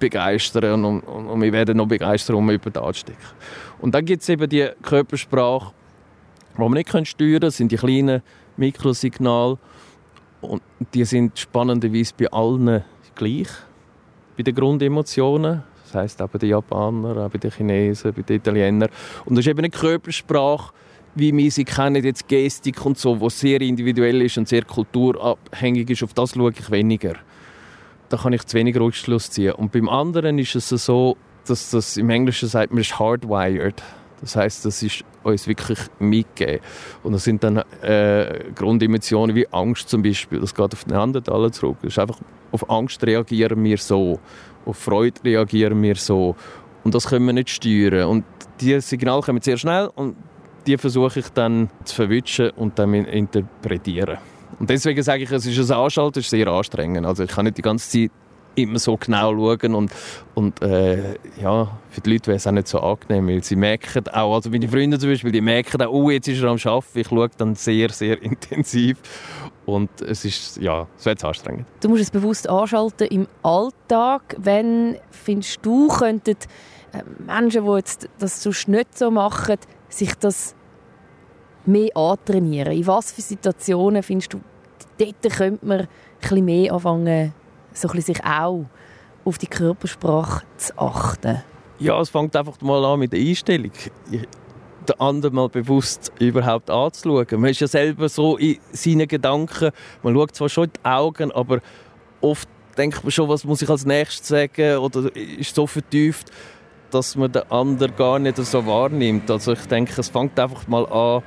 begeistern 0.00 0.84
und, 0.84 1.00
und, 1.02 1.26
und 1.28 1.42
wir 1.42 1.52
werden 1.52 1.76
noch 1.76 1.86
begeistern, 1.86 2.34
um 2.34 2.50
jemanden 2.50 2.76
anzustecken. 2.76 3.22
Und 3.80 3.94
dann 3.94 4.04
gibt 4.04 4.22
es 4.22 4.28
eben 4.28 4.48
die 4.48 4.68
Körpersprache, 4.82 5.72
die 6.54 6.58
wir 6.58 6.68
nicht 6.70 6.88
steuern 6.88 7.38
können, 7.38 7.50
sind 7.52 7.70
die 7.70 7.76
kleinen 7.76 8.20
Mikrosignale. 8.56 9.58
Und 10.44 10.62
die 10.92 11.04
sind 11.04 11.38
spannenderweise 11.38 12.12
bei 12.18 12.30
allen 12.30 12.84
gleich, 13.14 13.48
bei 14.36 14.42
den 14.42 14.54
Grundemotionen. 14.54 15.62
Das 15.84 15.94
heisst 15.94 16.22
auch 16.22 16.28
bei 16.28 16.38
den 16.38 16.50
Japanern, 16.50 17.18
auch 17.18 17.30
bei 17.30 17.38
den 17.38 17.50
Chinesen, 17.50 18.12
bei 18.12 18.22
den 18.22 18.36
Italienern. 18.36 18.88
Und 19.24 19.36
das 19.36 19.44
ist 19.44 19.50
eben 19.50 19.60
eine 19.60 19.70
Körpersprache, 19.70 20.72
wie 21.14 21.36
wir 21.36 21.50
sie 21.50 21.64
kennen, 21.64 22.02
jetzt 22.02 22.26
Gestik 22.26 22.84
und 22.84 22.98
so, 22.98 23.20
wo 23.20 23.28
sehr 23.28 23.60
individuell 23.60 24.22
ist 24.22 24.36
und 24.36 24.48
sehr 24.48 24.64
kulturabhängig 24.64 25.90
ist. 25.90 26.02
Auf 26.02 26.12
das 26.14 26.32
schaue 26.32 26.50
ich 26.50 26.70
weniger. 26.70 27.14
Da 28.08 28.16
kann 28.16 28.32
ich 28.32 28.44
zu 28.44 28.56
wenig 28.56 28.76
Rückschluss 28.76 29.30
ziehen. 29.30 29.52
Und 29.52 29.72
beim 29.72 29.88
anderen 29.88 30.38
ist 30.38 30.54
es 30.54 30.68
so, 30.68 31.16
dass 31.46 31.70
das 31.70 31.96
im 31.96 32.10
Englischen 32.10 32.48
sagt 32.48 32.72
man 32.72 32.80
ist 32.80 32.98
hardwired. 32.98 33.82
Das 34.24 34.36
heißt, 34.36 34.64
das 34.64 34.82
ist 34.82 35.04
uns 35.22 35.46
wirklich 35.46 35.78
mitgegeben. 35.98 36.60
Und 37.02 37.12
das 37.12 37.24
sind 37.24 37.44
dann 37.44 37.58
äh, 37.82 38.44
Grunddimensionen 38.54 39.36
wie 39.36 39.46
Angst 39.52 39.88
zum 39.88 40.02
Beispiel. 40.02 40.40
Das 40.40 40.54
geht 40.54 40.72
auf 40.72 40.86
Neandertaler 40.86 41.52
zurück. 41.52 41.76
Das 41.82 41.92
ist 41.92 41.98
einfach, 41.98 42.18
auf 42.52 42.70
Angst 42.70 43.04
reagieren 43.06 43.62
wir 43.62 43.76
so, 43.78 44.18
auf 44.64 44.78
Freude 44.78 45.20
reagieren 45.24 45.82
wir 45.82 45.96
so. 45.96 46.36
Und 46.84 46.94
das 46.94 47.06
können 47.06 47.26
wir 47.26 47.32
nicht 47.34 47.50
steuern. 47.50 48.08
Und 48.08 48.24
diese 48.60 48.80
Signale 48.80 49.22
kommen 49.22 49.40
sehr 49.40 49.58
schnell 49.58 49.90
und 49.94 50.16
die 50.66 50.78
versuche 50.78 51.20
ich 51.20 51.28
dann 51.30 51.68
zu 51.84 51.94
verwischen 51.94 52.50
und 52.50 52.78
dann 52.78 52.94
interpretieren. 52.94 54.18
Und 54.58 54.70
deswegen 54.70 55.02
sage 55.02 55.24
ich, 55.24 55.30
es 55.30 55.44
ist 55.44 55.70
ein 55.70 55.76
Anschalten, 55.76 56.20
es 56.20 56.26
ist 56.26 56.30
sehr 56.30 56.48
anstrengend. 56.48 57.04
Also 57.04 57.24
ich 57.24 57.30
kann 57.30 57.44
nicht 57.44 57.58
die 57.58 57.62
ganze 57.62 57.90
Zeit 57.90 58.10
immer 58.54 58.78
so 58.78 58.96
genau 58.96 59.32
schauen 59.32 59.74
und, 59.74 59.92
und 60.34 60.62
äh, 60.62 61.16
ja, 61.40 61.78
für 61.90 62.00
die 62.00 62.12
Leute 62.12 62.28
wäre 62.28 62.36
es 62.36 62.46
auch 62.46 62.52
nicht 62.52 62.68
so 62.68 62.80
angenehm, 62.80 63.28
weil 63.28 63.42
sie 63.42 63.56
merken 63.56 64.08
auch, 64.08 64.34
also 64.34 64.50
meine 64.50 64.68
Freunde 64.68 64.98
zum 64.98 65.10
Beispiel, 65.10 65.32
die 65.32 65.40
merken 65.40 65.82
auch, 65.82 65.92
oh, 65.92 66.10
jetzt 66.10 66.28
ist 66.28 66.42
er 66.42 66.50
am 66.50 66.58
Arbeiten, 66.64 66.98
ich 66.98 67.08
schaue 67.08 67.30
dann 67.36 67.54
sehr, 67.54 67.90
sehr 67.90 68.20
intensiv 68.22 68.98
und 69.66 69.90
es 70.00 70.24
ist, 70.24 70.58
ja, 70.58 70.86
es 70.98 71.06
wird 71.06 71.24
anstrengend. 71.24 71.66
Du 71.80 71.88
musst 71.88 72.02
es 72.02 72.10
bewusst 72.10 72.48
anschalten 72.48 73.08
im 73.08 73.26
Alltag, 73.42 74.36
wenn, 74.38 74.96
findest 75.10 75.64
du, 75.64 75.88
könnten 75.88 76.36
äh, 76.92 77.02
Menschen, 77.26 77.64
die 77.64 77.72
jetzt 77.72 78.08
das 78.18 78.42
sonst 78.42 78.68
nicht 78.68 78.96
so 78.96 79.10
machen, 79.10 79.56
sich 79.88 80.14
das 80.16 80.54
mehr 81.66 81.96
antrainieren? 81.96 82.72
In 82.72 82.86
was 82.86 83.12
für 83.12 83.22
Situationen 83.22 84.02
findest 84.02 84.34
du, 84.34 84.40
dort 84.98 85.36
könnte 85.36 85.66
man 85.66 85.80
ein 85.80 85.88
bisschen 86.20 86.44
mehr 86.44 86.72
anfangen 86.72 87.34
so 87.74 87.88
ein 87.88 88.00
sich 88.00 88.24
auch 88.24 88.64
auf 89.24 89.38
die 89.38 89.46
Körpersprache 89.46 90.44
zu 90.56 90.78
achten? 90.78 91.42
Ja, 91.78 92.00
es 92.00 92.08
fängt 92.08 92.34
einfach 92.36 92.60
mal 92.60 92.84
an 92.84 93.00
mit 93.00 93.12
der 93.12 93.20
Einstellung. 93.20 93.72
Den 94.08 95.00
anderen 95.00 95.34
mal 95.34 95.48
bewusst 95.48 96.12
überhaupt 96.18 96.70
anzuschauen. 96.70 97.40
Man 97.40 97.50
ist 97.50 97.60
ja 97.60 97.66
selber 97.66 98.08
so 98.08 98.36
in 98.36 98.58
seinen 98.72 99.08
Gedanken. 99.08 99.70
Man 100.02 100.14
schaut 100.14 100.34
zwar 100.34 100.48
schon 100.48 100.64
in 100.64 100.70
die 100.72 100.84
Augen, 100.84 101.32
aber 101.32 101.60
oft 102.20 102.48
denkt 102.76 103.02
man 103.02 103.10
schon, 103.10 103.28
was 103.28 103.44
muss 103.44 103.62
ich 103.62 103.68
als 103.68 103.86
nächstes 103.86 104.28
sagen 104.28 104.78
oder 104.78 105.14
ist 105.14 105.54
so 105.54 105.66
vertieft, 105.66 106.30
dass 106.90 107.16
man 107.16 107.32
den 107.32 107.50
anderen 107.50 107.96
gar 107.96 108.18
nicht 108.18 108.36
so 108.36 108.66
wahrnimmt. 108.66 109.30
Also 109.30 109.52
ich 109.52 109.66
denke, 109.66 110.00
es 110.00 110.08
fängt 110.08 110.38
einfach 110.38 110.66
mal 110.68 110.86
an, 110.86 111.22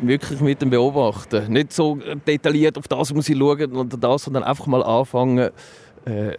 wirklich 0.00 0.40
mit 0.40 0.62
dem 0.62 0.70
Beobachten. 0.70 1.52
Nicht 1.52 1.72
so 1.72 1.98
detailliert 2.26 2.78
auf 2.78 2.88
das 2.88 3.12
muss 3.12 3.28
ich 3.28 3.38
schauen 3.38 3.76
oder 3.76 3.96
das, 3.96 4.24
sondern 4.24 4.44
einfach 4.44 4.66
mal 4.66 4.82
anfangen, 4.82 5.50
äh, 6.04 6.36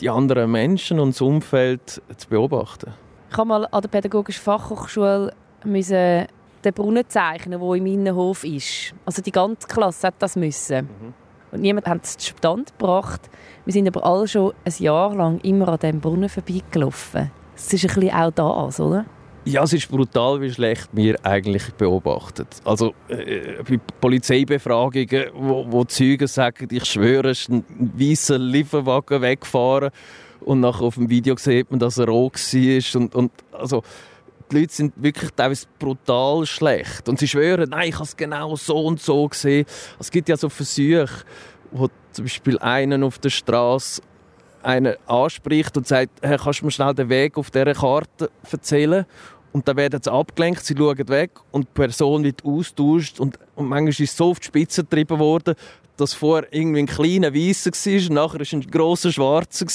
die 0.00 0.10
anderen 0.10 0.50
Menschen 0.50 0.98
und 0.98 1.10
das 1.10 1.20
Umfeld 1.20 2.02
zu 2.16 2.28
beobachten. 2.28 2.92
Ich 3.30 3.36
habe 3.36 3.48
mal 3.48 3.66
an 3.66 3.82
der 3.82 3.88
Pädagogischen 3.88 4.42
Fachhochschule 4.42 5.32
müssen 5.64 6.26
den 6.64 6.72
Brunnen 6.72 7.04
zeichnen, 7.08 7.60
der 7.60 7.74
im 7.74 7.86
Innenhof 7.86 8.44
ist. 8.44 8.94
Also 9.04 9.22
die 9.22 9.32
ganze 9.32 9.68
Klasse 9.68 10.06
hat 10.08 10.14
das 10.18 10.36
müssen. 10.36 10.84
Mhm. 10.84 11.14
Und 11.52 11.60
niemand 11.60 11.86
hat 11.86 12.04
es 12.04 12.16
zustande 12.16 12.72
gebracht. 12.76 13.30
Wir 13.64 13.72
sind 13.72 13.86
aber 13.86 14.04
alle 14.04 14.26
schon 14.26 14.52
ein 14.64 14.72
Jahr 14.78 15.14
lang 15.14 15.38
immer 15.40 15.68
an 15.68 15.78
diesem 15.78 16.00
Brunnen 16.00 16.28
vorbeigelaufen. 16.28 17.30
Es 17.54 17.72
ist 17.72 17.84
ein 17.84 17.94
bisschen 17.94 18.16
auch 18.16 18.30
das, 18.66 18.80
oder? 18.80 19.04
Ja, 19.46 19.62
es 19.62 19.74
ist 19.74 19.90
brutal, 19.90 20.40
wie 20.40 20.50
schlecht 20.50 20.88
wir 20.92 21.16
eigentlich 21.22 21.74
beobachtet. 21.74 22.48
Also 22.64 22.94
äh, 23.08 23.62
bei 23.62 23.78
Polizeibefragungen, 24.00 25.26
wo, 25.34 25.70
wo 25.70 25.84
Zeugen 25.84 26.26
sagen, 26.26 26.68
ich 26.70 26.84
schwöre, 26.86 27.30
es 27.30 27.40
ist 27.40 27.50
ein 27.50 27.64
weißer 27.94 28.38
Lieferwagen 28.38 29.20
weggefahren 29.20 29.90
und 30.40 30.60
nachher 30.60 30.84
auf 30.84 30.94
dem 30.94 31.10
Video 31.10 31.36
sieht 31.36 31.70
man, 31.70 31.78
dass 31.78 31.98
er 31.98 32.08
rot 32.08 32.34
war. 32.34 33.00
Und, 33.00 33.14
und, 33.14 33.32
also, 33.52 33.82
die 34.50 34.60
Leute 34.60 34.72
sind 34.72 34.94
wirklich 34.96 35.30
teilweise 35.32 35.66
brutal 35.78 36.46
schlecht. 36.46 37.06
Und 37.08 37.18
sie 37.18 37.28
schwören, 37.28 37.68
nein, 37.68 37.90
ich 37.90 37.94
habe 37.94 38.04
es 38.04 38.16
genau 38.16 38.56
so 38.56 38.86
und 38.86 39.00
so 39.00 39.28
gesehen. 39.28 39.66
Es 39.98 40.10
gibt 40.10 40.30
ja 40.30 40.38
so 40.38 40.48
Versuche, 40.48 41.24
wo 41.70 41.88
zum 42.12 42.24
Beispiel 42.24 42.58
einen 42.60 43.02
auf 43.02 43.18
der 43.18 43.30
Straße 43.30 44.00
einen 44.64 44.94
anspricht 45.06 45.76
und 45.76 45.86
sagt, 45.86 46.10
hey, 46.22 46.38
kannst 46.38 46.62
du 46.62 46.64
mir 46.64 46.70
schnell 46.70 46.94
den 46.94 47.08
Weg 47.08 47.36
auf 47.36 47.50
dieser 47.50 47.74
Karte 47.74 48.30
erzählen? 48.50 49.04
Und 49.54 49.68
dann 49.68 49.76
werden 49.76 50.00
sie 50.02 50.10
abgelenkt, 50.10 50.64
sie 50.64 50.74
schauen 50.76 51.08
weg 51.08 51.30
und 51.52 51.68
die 51.68 51.72
Person 51.74 52.24
wird 52.24 52.44
austauscht 52.44 53.20
und, 53.20 53.38
und 53.54 53.68
manchmal 53.68 53.90
ist 53.90 54.16
so 54.16 54.30
auf 54.30 54.40
die 54.40 54.46
Spitze 54.46 54.82
getrieben 54.82 55.20
worden, 55.20 55.54
dass 55.96 56.12
vorher 56.12 56.52
irgendwie 56.52 56.80
ein 56.80 56.86
kleiner 56.86 57.32
Weißer 57.32 57.70
war, 57.70 58.08
und 58.08 58.14
nachher 58.14 58.52
ein 58.52 58.68
grosser 58.68 59.12
Schwarzer 59.12 59.66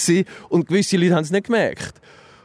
und 0.49 0.67
gewisse 0.67 0.97
Leute 0.97 1.15
haben 1.15 1.23
es 1.23 1.31
nicht 1.31 1.45
gemerkt. 1.45 2.01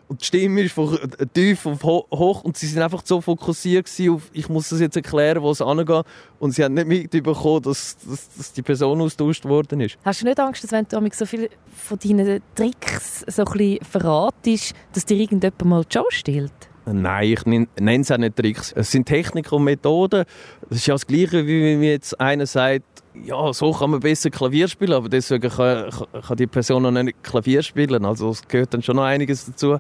Und 0.07 0.21
die 0.21 0.27
Stimme 0.27 0.63
ist 0.63 0.75
von 0.75 0.97
tief 1.33 1.67
auf 1.67 1.83
hoch 1.83 2.45
und 2.45 2.57
sie 2.57 2.69
sind 2.69 2.81
einfach 2.81 3.03
so 3.05 3.21
fokussiert 3.21 3.91
auf, 4.11 4.31
ich 4.33 4.49
muss 4.49 4.69
das 4.69 4.79
jetzt 4.79 4.95
erklären, 4.95 5.43
wo 5.43 5.51
es 5.51 5.61
angeht. 5.61 6.05
Und 6.39 6.53
sie 6.53 6.63
haben 6.63 6.75
nicht 6.75 6.87
mitbekommen, 6.87 7.63
dass, 7.63 7.97
dass, 7.97 8.29
dass 8.37 8.53
die 8.53 8.63
Person 8.63 9.01
austauscht 9.01 9.45
worden 9.45 9.81
ist. 9.81 9.99
Hast 10.05 10.21
du 10.21 10.27
nicht 10.27 10.39
Angst, 10.39 10.63
dass 10.63 10.71
wenn 10.71 10.87
du 10.87 11.11
so 11.13 11.27
viel 11.27 11.51
von 11.75 11.99
deinen 11.99 12.43
Tricks 12.55 13.25
so 13.27 13.45
ein 13.45 13.59
bisschen 13.59 13.85
verratest, 13.85 14.75
dass 14.93 15.05
dir 15.05 15.17
irgendjemand 15.17 15.65
mal 15.65 15.85
die 15.85 15.99
Show 15.99 16.05
stillt? 16.11 16.53
Nein, 16.87 17.33
ich 17.33 17.45
nenne 17.47 17.69
es 18.03 18.11
auch 18.11 18.19
nicht 18.19 18.37
Tricks. 18.37 18.73
Es 18.77 18.91
sind 18.91 19.07
Techniken 19.07 19.55
und 19.55 19.65
Methoden. 19.65 20.25
Es 20.69 20.79
ist 20.79 20.87
ja 20.87 20.95
das 20.95 21.07
Gleiche, 21.07 21.47
wie 21.47 21.63
wenn 21.63 21.83
jetzt 21.83 22.21
einer 22.21 22.47
sagt, 22.47 22.85
ja, 23.23 23.53
so 23.53 23.73
kann 23.73 23.91
man 23.91 24.01
besser 24.01 24.29
Klavier 24.29 24.69
spielen, 24.69 24.93
aber 24.93 25.09
deswegen 25.09 25.49
kann, 25.49 25.91
kann 26.27 26.37
die 26.37 26.47
Person 26.47 26.83
noch 26.83 26.91
nicht 26.91 27.23
Klavier 27.23 27.63
spielen. 27.63 28.05
Also 28.05 28.31
es 28.31 28.47
gehört 28.47 28.75
dann 28.75 28.83
schon 28.83 28.97
noch 28.97 29.05
einiges 29.05 29.47
dazu, 29.47 29.79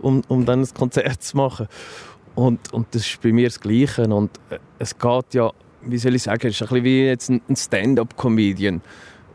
um, 0.00 0.22
um 0.28 0.46
dann 0.46 0.62
ein 0.62 0.68
Konzert 0.72 1.22
zu 1.22 1.36
machen. 1.36 1.66
Und, 2.34 2.72
und 2.72 2.86
das 2.92 3.02
ist 3.02 3.20
bei 3.20 3.32
mir 3.32 3.48
das 3.48 3.60
Gleiche. 3.60 4.04
Und 4.04 4.30
äh, 4.50 4.58
es 4.78 4.96
geht 4.98 5.34
ja, 5.34 5.52
wie 5.82 5.98
soll 5.98 6.14
ich 6.14 6.22
sagen, 6.22 6.46
es 6.46 6.54
ist 6.54 6.62
ein 6.62 6.68
bisschen 6.68 6.84
wie 6.84 7.04
jetzt 7.04 7.28
ein 7.28 7.56
Stand-up-Comedian. 7.56 8.80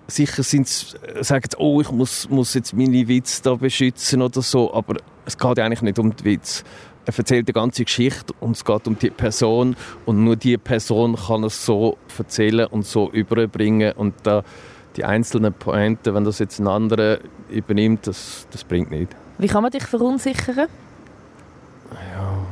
Sicher 0.08 0.44
sind 0.44 0.68
sie, 0.68 0.98
äh, 0.98 1.24
sagen 1.24 1.46
sie, 1.51 1.58
oh, 1.58 1.82
ich 1.82 1.92
muss, 1.92 2.30
muss 2.30 2.54
jetzt 2.56 2.74
meine 2.74 3.08
Witze 3.08 3.44
da 3.44 3.56
beschützen 3.56 4.22
oder 4.22 4.42
so, 4.42 4.74
aber 4.74 4.98
es 5.25 5.38
geht 5.38 5.58
ja 5.58 5.66
eigentlich 5.66 5.82
nicht 5.82 6.00
um 6.00 6.16
die 6.16 6.24
Witze 6.24 6.63
er 7.05 7.17
erzählt 7.17 7.48
die 7.48 7.53
ganze 7.53 7.84
Geschichte 7.84 8.34
und 8.39 8.55
es 8.55 8.65
geht 8.65 8.88
um 8.88 8.98
die 8.98 9.10
Person 9.10 9.75
und 10.05 10.24
nur 10.24 10.36
die 10.36 10.58
Person 10.58 11.15
kann 11.15 11.43
es 11.43 11.65
so 11.65 11.98
erzählen 12.17 12.67
und 12.67 12.86
so 12.86 13.10
überbringen 13.12 13.93
und 13.96 14.13
da 14.24 14.43
die 14.96 15.05
einzelnen 15.05 15.53
Pointen, 15.53 16.14
wenn 16.14 16.24
das 16.24 16.40
jetzt 16.40 16.59
ein 16.59 16.68
anderer 16.68 17.20
übernimmt, 17.50 18.07
das, 18.07 18.48
das 18.51 18.64
bringt 18.64 18.92
nicht. 18.92 19.16
Wie 19.37 19.48
kann 19.48 19.64
man 19.64 19.72
dich 19.72 19.83
verunsichern? 19.83 20.68
Ja. 22.14 22.46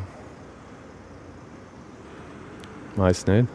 Weiß 2.96 3.28
nicht. 3.28 3.48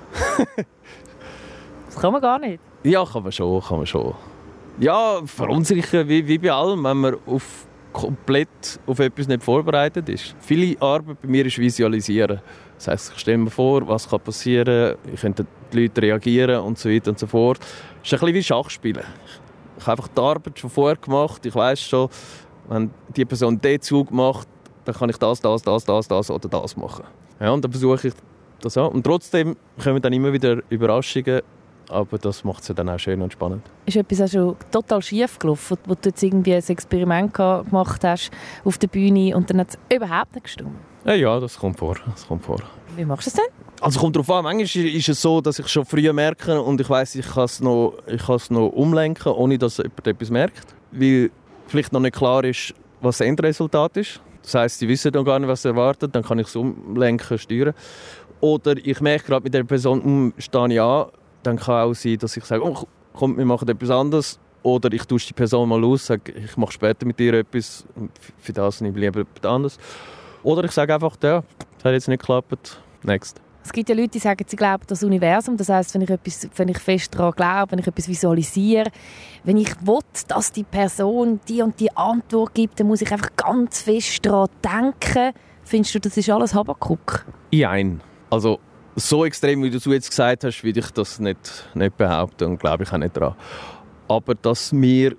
das 1.87 2.01
kann 2.01 2.13
man 2.13 2.23
gar 2.23 2.39
nicht. 2.39 2.61
Ja, 2.83 3.05
kann 3.05 3.23
man 3.23 3.33
schon, 3.33 3.63
kann 3.63 3.79
man 3.79 3.87
schon. 3.87 4.15
Ja, 4.79 5.21
verunsichern 5.25 6.09
wie, 6.09 6.27
wie 6.27 6.39
bei 6.39 6.53
allem, 6.53 6.85
wenn 6.85 6.97
man 6.97 7.17
auf 7.27 7.67
komplett 7.95 8.81
auf 8.87 8.99
etwas 8.99 9.29
nicht 9.29 9.43
vorbereitet 9.43 10.09
ist. 10.09 10.35
Viele 10.41 10.77
Arbeit 10.83 11.23
bei 11.23 11.29
mir 11.29 11.47
ist 11.47 11.59
Visualisieren. 11.59 12.41
Das 12.77 12.89
heisst, 12.89 13.13
ich 13.15 13.21
stelle 13.21 13.39
mir 13.39 13.51
vor, 13.51 13.87
was 13.89 14.09
kann 14.09 14.21
passieren 14.21 14.97
kann, 15.03 15.15
ich 15.15 15.21
könnte 15.21 15.47
die 15.73 15.83
Leute 15.83 16.03
reagieren 16.03 16.61
und 16.61 16.77
so 16.77 16.91
weiter 16.91 17.13
und 17.13 17.19
so 17.19 17.27
fort. 17.27 17.61
Es 18.03 18.13
ist 18.13 18.13
ein 18.13 18.21
bisschen 18.21 18.35
wie 18.35 18.43
Schachspielen. 18.43 19.05
Ich 19.79 19.87
habe 19.87 19.93
einfach 19.93 20.09
die 20.09 20.21
Arbeit 20.21 20.59
schon 20.59 20.71
vorher 20.71 20.97
gemacht. 20.97 21.47
Ich 21.47 21.55
weiß 21.55 21.81
schon, 21.81 22.09
wenn 22.69 22.91
die 23.17 23.25
Person 23.25 23.61
den 23.61 23.81
Zug 23.81 24.11
macht, 24.11 24.49
dann 24.85 24.95
kann 24.95 25.09
ich 25.09 25.17
das, 25.17 25.41
das, 25.41 25.63
das, 25.63 25.85
das, 25.85 26.09
das 26.09 26.31
oder 26.31 26.49
das 26.49 26.77
machen. 26.77 27.05
Ja, 27.41 27.53
und 27.53 27.65
dann 27.65 27.71
versuche 27.71 28.09
ich 28.09 28.15
das 28.61 28.77
auch. 28.77 28.93
Und 28.93 29.05
trotzdem 29.05 29.57
kommen 29.83 30.03
dann 30.03 30.13
immer 30.13 30.33
wieder 30.33 30.63
Überraschungen 30.69 31.43
aber 31.91 32.19
das 32.19 32.45
macht 32.45 32.63
es 32.69 32.75
dann 32.75 32.89
auch 32.89 32.99
schön 32.99 33.21
und 33.23 33.33
spannend. 33.33 33.63
Ist 33.87 33.97
etwas 33.97 34.23
auch 34.23 34.29
schon 34.29 34.57
total 34.71 35.03
schief 35.03 35.39
gelaufen, 35.39 35.77
wo 35.87 35.95
du 35.95 36.09
jetzt 36.09 36.23
irgendwie 36.23 36.55
ein 36.55 36.63
Experiment 36.67 37.35
gemacht 37.35 38.05
hast 38.05 38.31
auf 38.65 38.79
der 38.79 38.89
Bühne 38.89 39.37
und 39.37 39.51
dann 39.51 39.61
hat 39.61 39.71
es 39.71 39.97
überhaupt 39.97 40.35
nicht 40.35 40.45
gestimmt? 40.45 40.77
Ja, 41.05 41.15
ja, 41.15 41.39
das 41.39 41.59
kommt 41.59 41.79
vor. 41.79 41.97
Das 42.07 42.27
kommt 42.27 42.45
vor. 42.45 42.61
Wie 42.97 43.05
machst 43.05 43.27
du 43.27 43.31
es 43.31 43.35
denn? 43.35 43.65
Also 43.81 44.01
kommt 44.01 44.17
darauf 44.17 44.31
an. 44.31 44.45
Manchmal 44.45 44.87
ist 44.87 45.09
es 45.09 45.21
so, 45.21 45.41
dass 45.41 45.59
ich 45.59 45.69
schon 45.69 45.85
früh 45.85 46.11
merke 46.13 46.61
und 46.61 46.81
ich 46.81 46.89
weiß, 46.89 47.17
ich 47.17 47.27
kann 47.27 47.45
es 47.45 47.61
noch, 47.61 47.95
noch 48.49 48.69
umlenken, 48.69 49.33
ohne 49.33 49.59
dass 49.59 49.77
jemand 49.77 50.07
etwas 50.07 50.31
merkt. 50.31 50.75
Weil 50.93 51.31
vielleicht 51.67 51.93
noch 51.93 52.01
nicht 52.01 52.17
klar 52.17 52.45
ist, 52.45 52.73
was 53.01 53.19
das 53.19 53.27
Endresultat 53.27 53.97
ist. 53.99 54.21
Das 54.43 54.55
heisst, 54.55 54.79
sie 54.79 54.89
wissen 54.89 55.13
noch 55.13 55.25
gar 55.25 55.39
nicht, 55.39 55.49
was 55.49 55.63
sie 55.63 55.69
erwartet. 55.69 56.15
Dann 56.15 56.23
kann 56.23 56.39
ich 56.39 56.47
es 56.47 56.57
umlenken, 56.57 57.39
steuern. 57.39 57.75
Oder 58.41 58.77
ich 58.77 59.01
merke 59.01 59.27
gerade 59.27 59.43
mit 59.43 59.55
der 59.55 59.65
Person, 59.65 60.03
hm, 60.03 60.35
stehe 60.39 60.73
ich 60.73 60.81
an, 60.81 61.07
dann 61.47 61.57
kann 61.57 61.89
auch 61.89 61.95
sein, 61.95 62.19
dass 62.19 62.37
ich 62.37 62.45
sage, 62.45 62.65
oh, 62.65 62.85
komm, 63.13 63.37
wir 63.37 63.45
machen 63.45 63.69
etwas 63.69 63.91
anderes. 63.91 64.39
Oder 64.63 64.93
ich 64.93 65.05
tausche 65.05 65.29
die 65.29 65.35
Person 65.35 65.69
mal 65.69 65.85
aus, 65.85 66.07
sage, 66.07 66.33
ich 66.33 66.57
mache 66.57 66.73
später 66.73 67.05
mit 67.05 67.19
dir 67.19 67.35
etwas 67.35 67.85
für 68.39 68.53
das 68.53 68.81
nehme 68.81 68.97
ich 68.97 69.05
lieber 69.05 69.21
etwas 69.21 69.51
anderes. 69.51 69.79
Oder 70.43 70.65
ich 70.65 70.73
sage 70.73 70.95
einfach, 70.95 71.17
ja, 71.23 71.43
das 71.77 71.85
hat 71.85 71.93
jetzt 71.93 72.09
nicht 72.09 72.21
geklappt, 72.21 72.81
next. 73.03 73.41
Es 73.65 73.73
gibt 73.73 73.89
ja 73.89 73.95
Leute, 73.95 74.09
die 74.09 74.19
sagen, 74.19 74.45
sie 74.47 74.57
glauben 74.57 74.85
das 74.87 75.03
Universum. 75.03 75.57
Das 75.57 75.71
heißt, 75.71 75.95
wenn 75.95 76.03
ich, 76.03 76.11
etwas, 76.11 76.49
wenn 76.57 76.69
ich 76.69 76.79
fest 76.79 77.15
daran 77.15 77.33
glaube, 77.33 77.73
wenn 77.73 77.79
ich 77.79 77.87
etwas 77.87 78.09
visualisiere, 78.09 78.91
wenn 79.43 79.57
ich 79.57 79.75
will, 79.87 80.01
dass 80.29 80.53
die 80.53 80.65
Person 80.65 81.41
die 81.49 81.63
und 81.63 81.81
die 81.81 81.95
Antwort 81.97 82.53
gibt, 82.55 82.79
dann 82.79 82.89
muss 82.89 83.01
ich 83.01 83.11
einfach 83.11 83.31
ganz 83.37 83.81
fest 83.81 84.27
daran 84.27 84.49
denken. 84.63 85.33
Findest 85.63 85.95
du, 85.95 86.01
das 86.01 86.17
ist 86.17 86.29
alles 86.29 86.55
Habakuk? 86.55 87.25
Nein. 87.53 88.03
Also 88.29 88.61
so 88.97 89.25
extrem, 89.25 89.63
wie 89.63 89.71
du 89.71 89.79
es 89.79 89.85
jetzt 89.85 90.11
gesagt 90.11 90.45
hast, 90.45 90.63
würde 90.63 90.81
ich 90.81 90.91
das 90.91 91.19
nicht, 91.19 91.69
nicht 91.75 91.97
behaupten 91.97 92.45
und 92.45 92.61
glaube 92.61 92.85
ich 92.85 92.93
auch 92.93 92.99
nicht 92.99 93.17
daran. 93.17 93.35
Aber 94.09 94.35
dass 94.35 94.73
wir, 94.73 95.17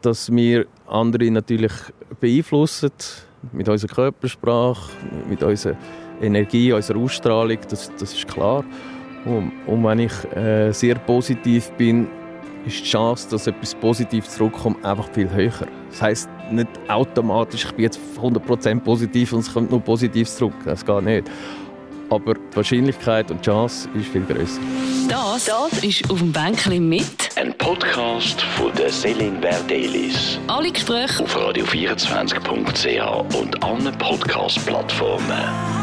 dass 0.00 0.30
wir 0.30 0.66
andere 0.86 1.30
natürlich 1.30 1.72
beeinflussen, 2.20 2.90
mit 3.52 3.68
unserer 3.68 3.94
Körpersprache, 3.94 4.90
mit 5.28 5.42
unserer 5.42 5.76
Energie, 6.20 6.72
unserer 6.72 6.98
Ausstrahlung, 6.98 7.58
das, 7.68 7.92
das 7.98 8.14
ist 8.14 8.26
klar. 8.26 8.64
Und, 9.24 9.52
und 9.66 9.84
wenn 9.84 10.00
ich 10.00 10.24
äh, 10.36 10.72
sehr 10.72 10.96
positiv 10.96 11.70
bin, 11.72 12.08
ist 12.64 12.80
die 12.80 12.90
Chance, 12.90 13.28
dass 13.30 13.46
etwas 13.46 13.74
Positives 13.74 14.34
zurückkommt, 14.34 14.84
einfach 14.84 15.08
viel 15.12 15.30
höher. 15.30 15.52
Das 15.90 16.02
heisst 16.02 16.28
nicht 16.50 16.68
automatisch, 16.88 17.64
ich 17.64 17.72
bin 17.72 17.84
jetzt 17.84 18.00
100% 18.20 18.80
positiv 18.80 19.32
und 19.32 19.40
es 19.40 19.52
kommt 19.52 19.70
nur 19.70 19.80
Positives 19.80 20.36
zurück. 20.36 20.54
Das 20.64 20.84
geht 20.84 21.02
nicht 21.02 21.30
aber 22.10 22.34
die 22.34 22.56
Wahrscheinlichkeit 22.56 23.30
und 23.30 23.40
die 23.40 23.50
Chance 23.50 23.88
ist 23.94 24.08
viel 24.08 24.24
größer. 24.24 24.60
Das, 25.08 25.44
das 25.44 25.84
ist 25.84 26.10
auf 26.10 26.18
dem 26.18 26.32
Bänkchen 26.32 26.88
mit. 26.88 27.04
Ein 27.36 27.56
Podcast 27.58 28.42
von 28.42 28.72
der 28.74 28.90
Selin 28.90 29.40
Verdelis. 29.40 30.38
Alle 30.48 30.70
Gespräche 30.70 31.22
auf 31.22 31.36
radio24.ch 31.36 33.36
und 33.36 33.62
allen 33.62 33.98
Podcast-Plattformen. 33.98 35.75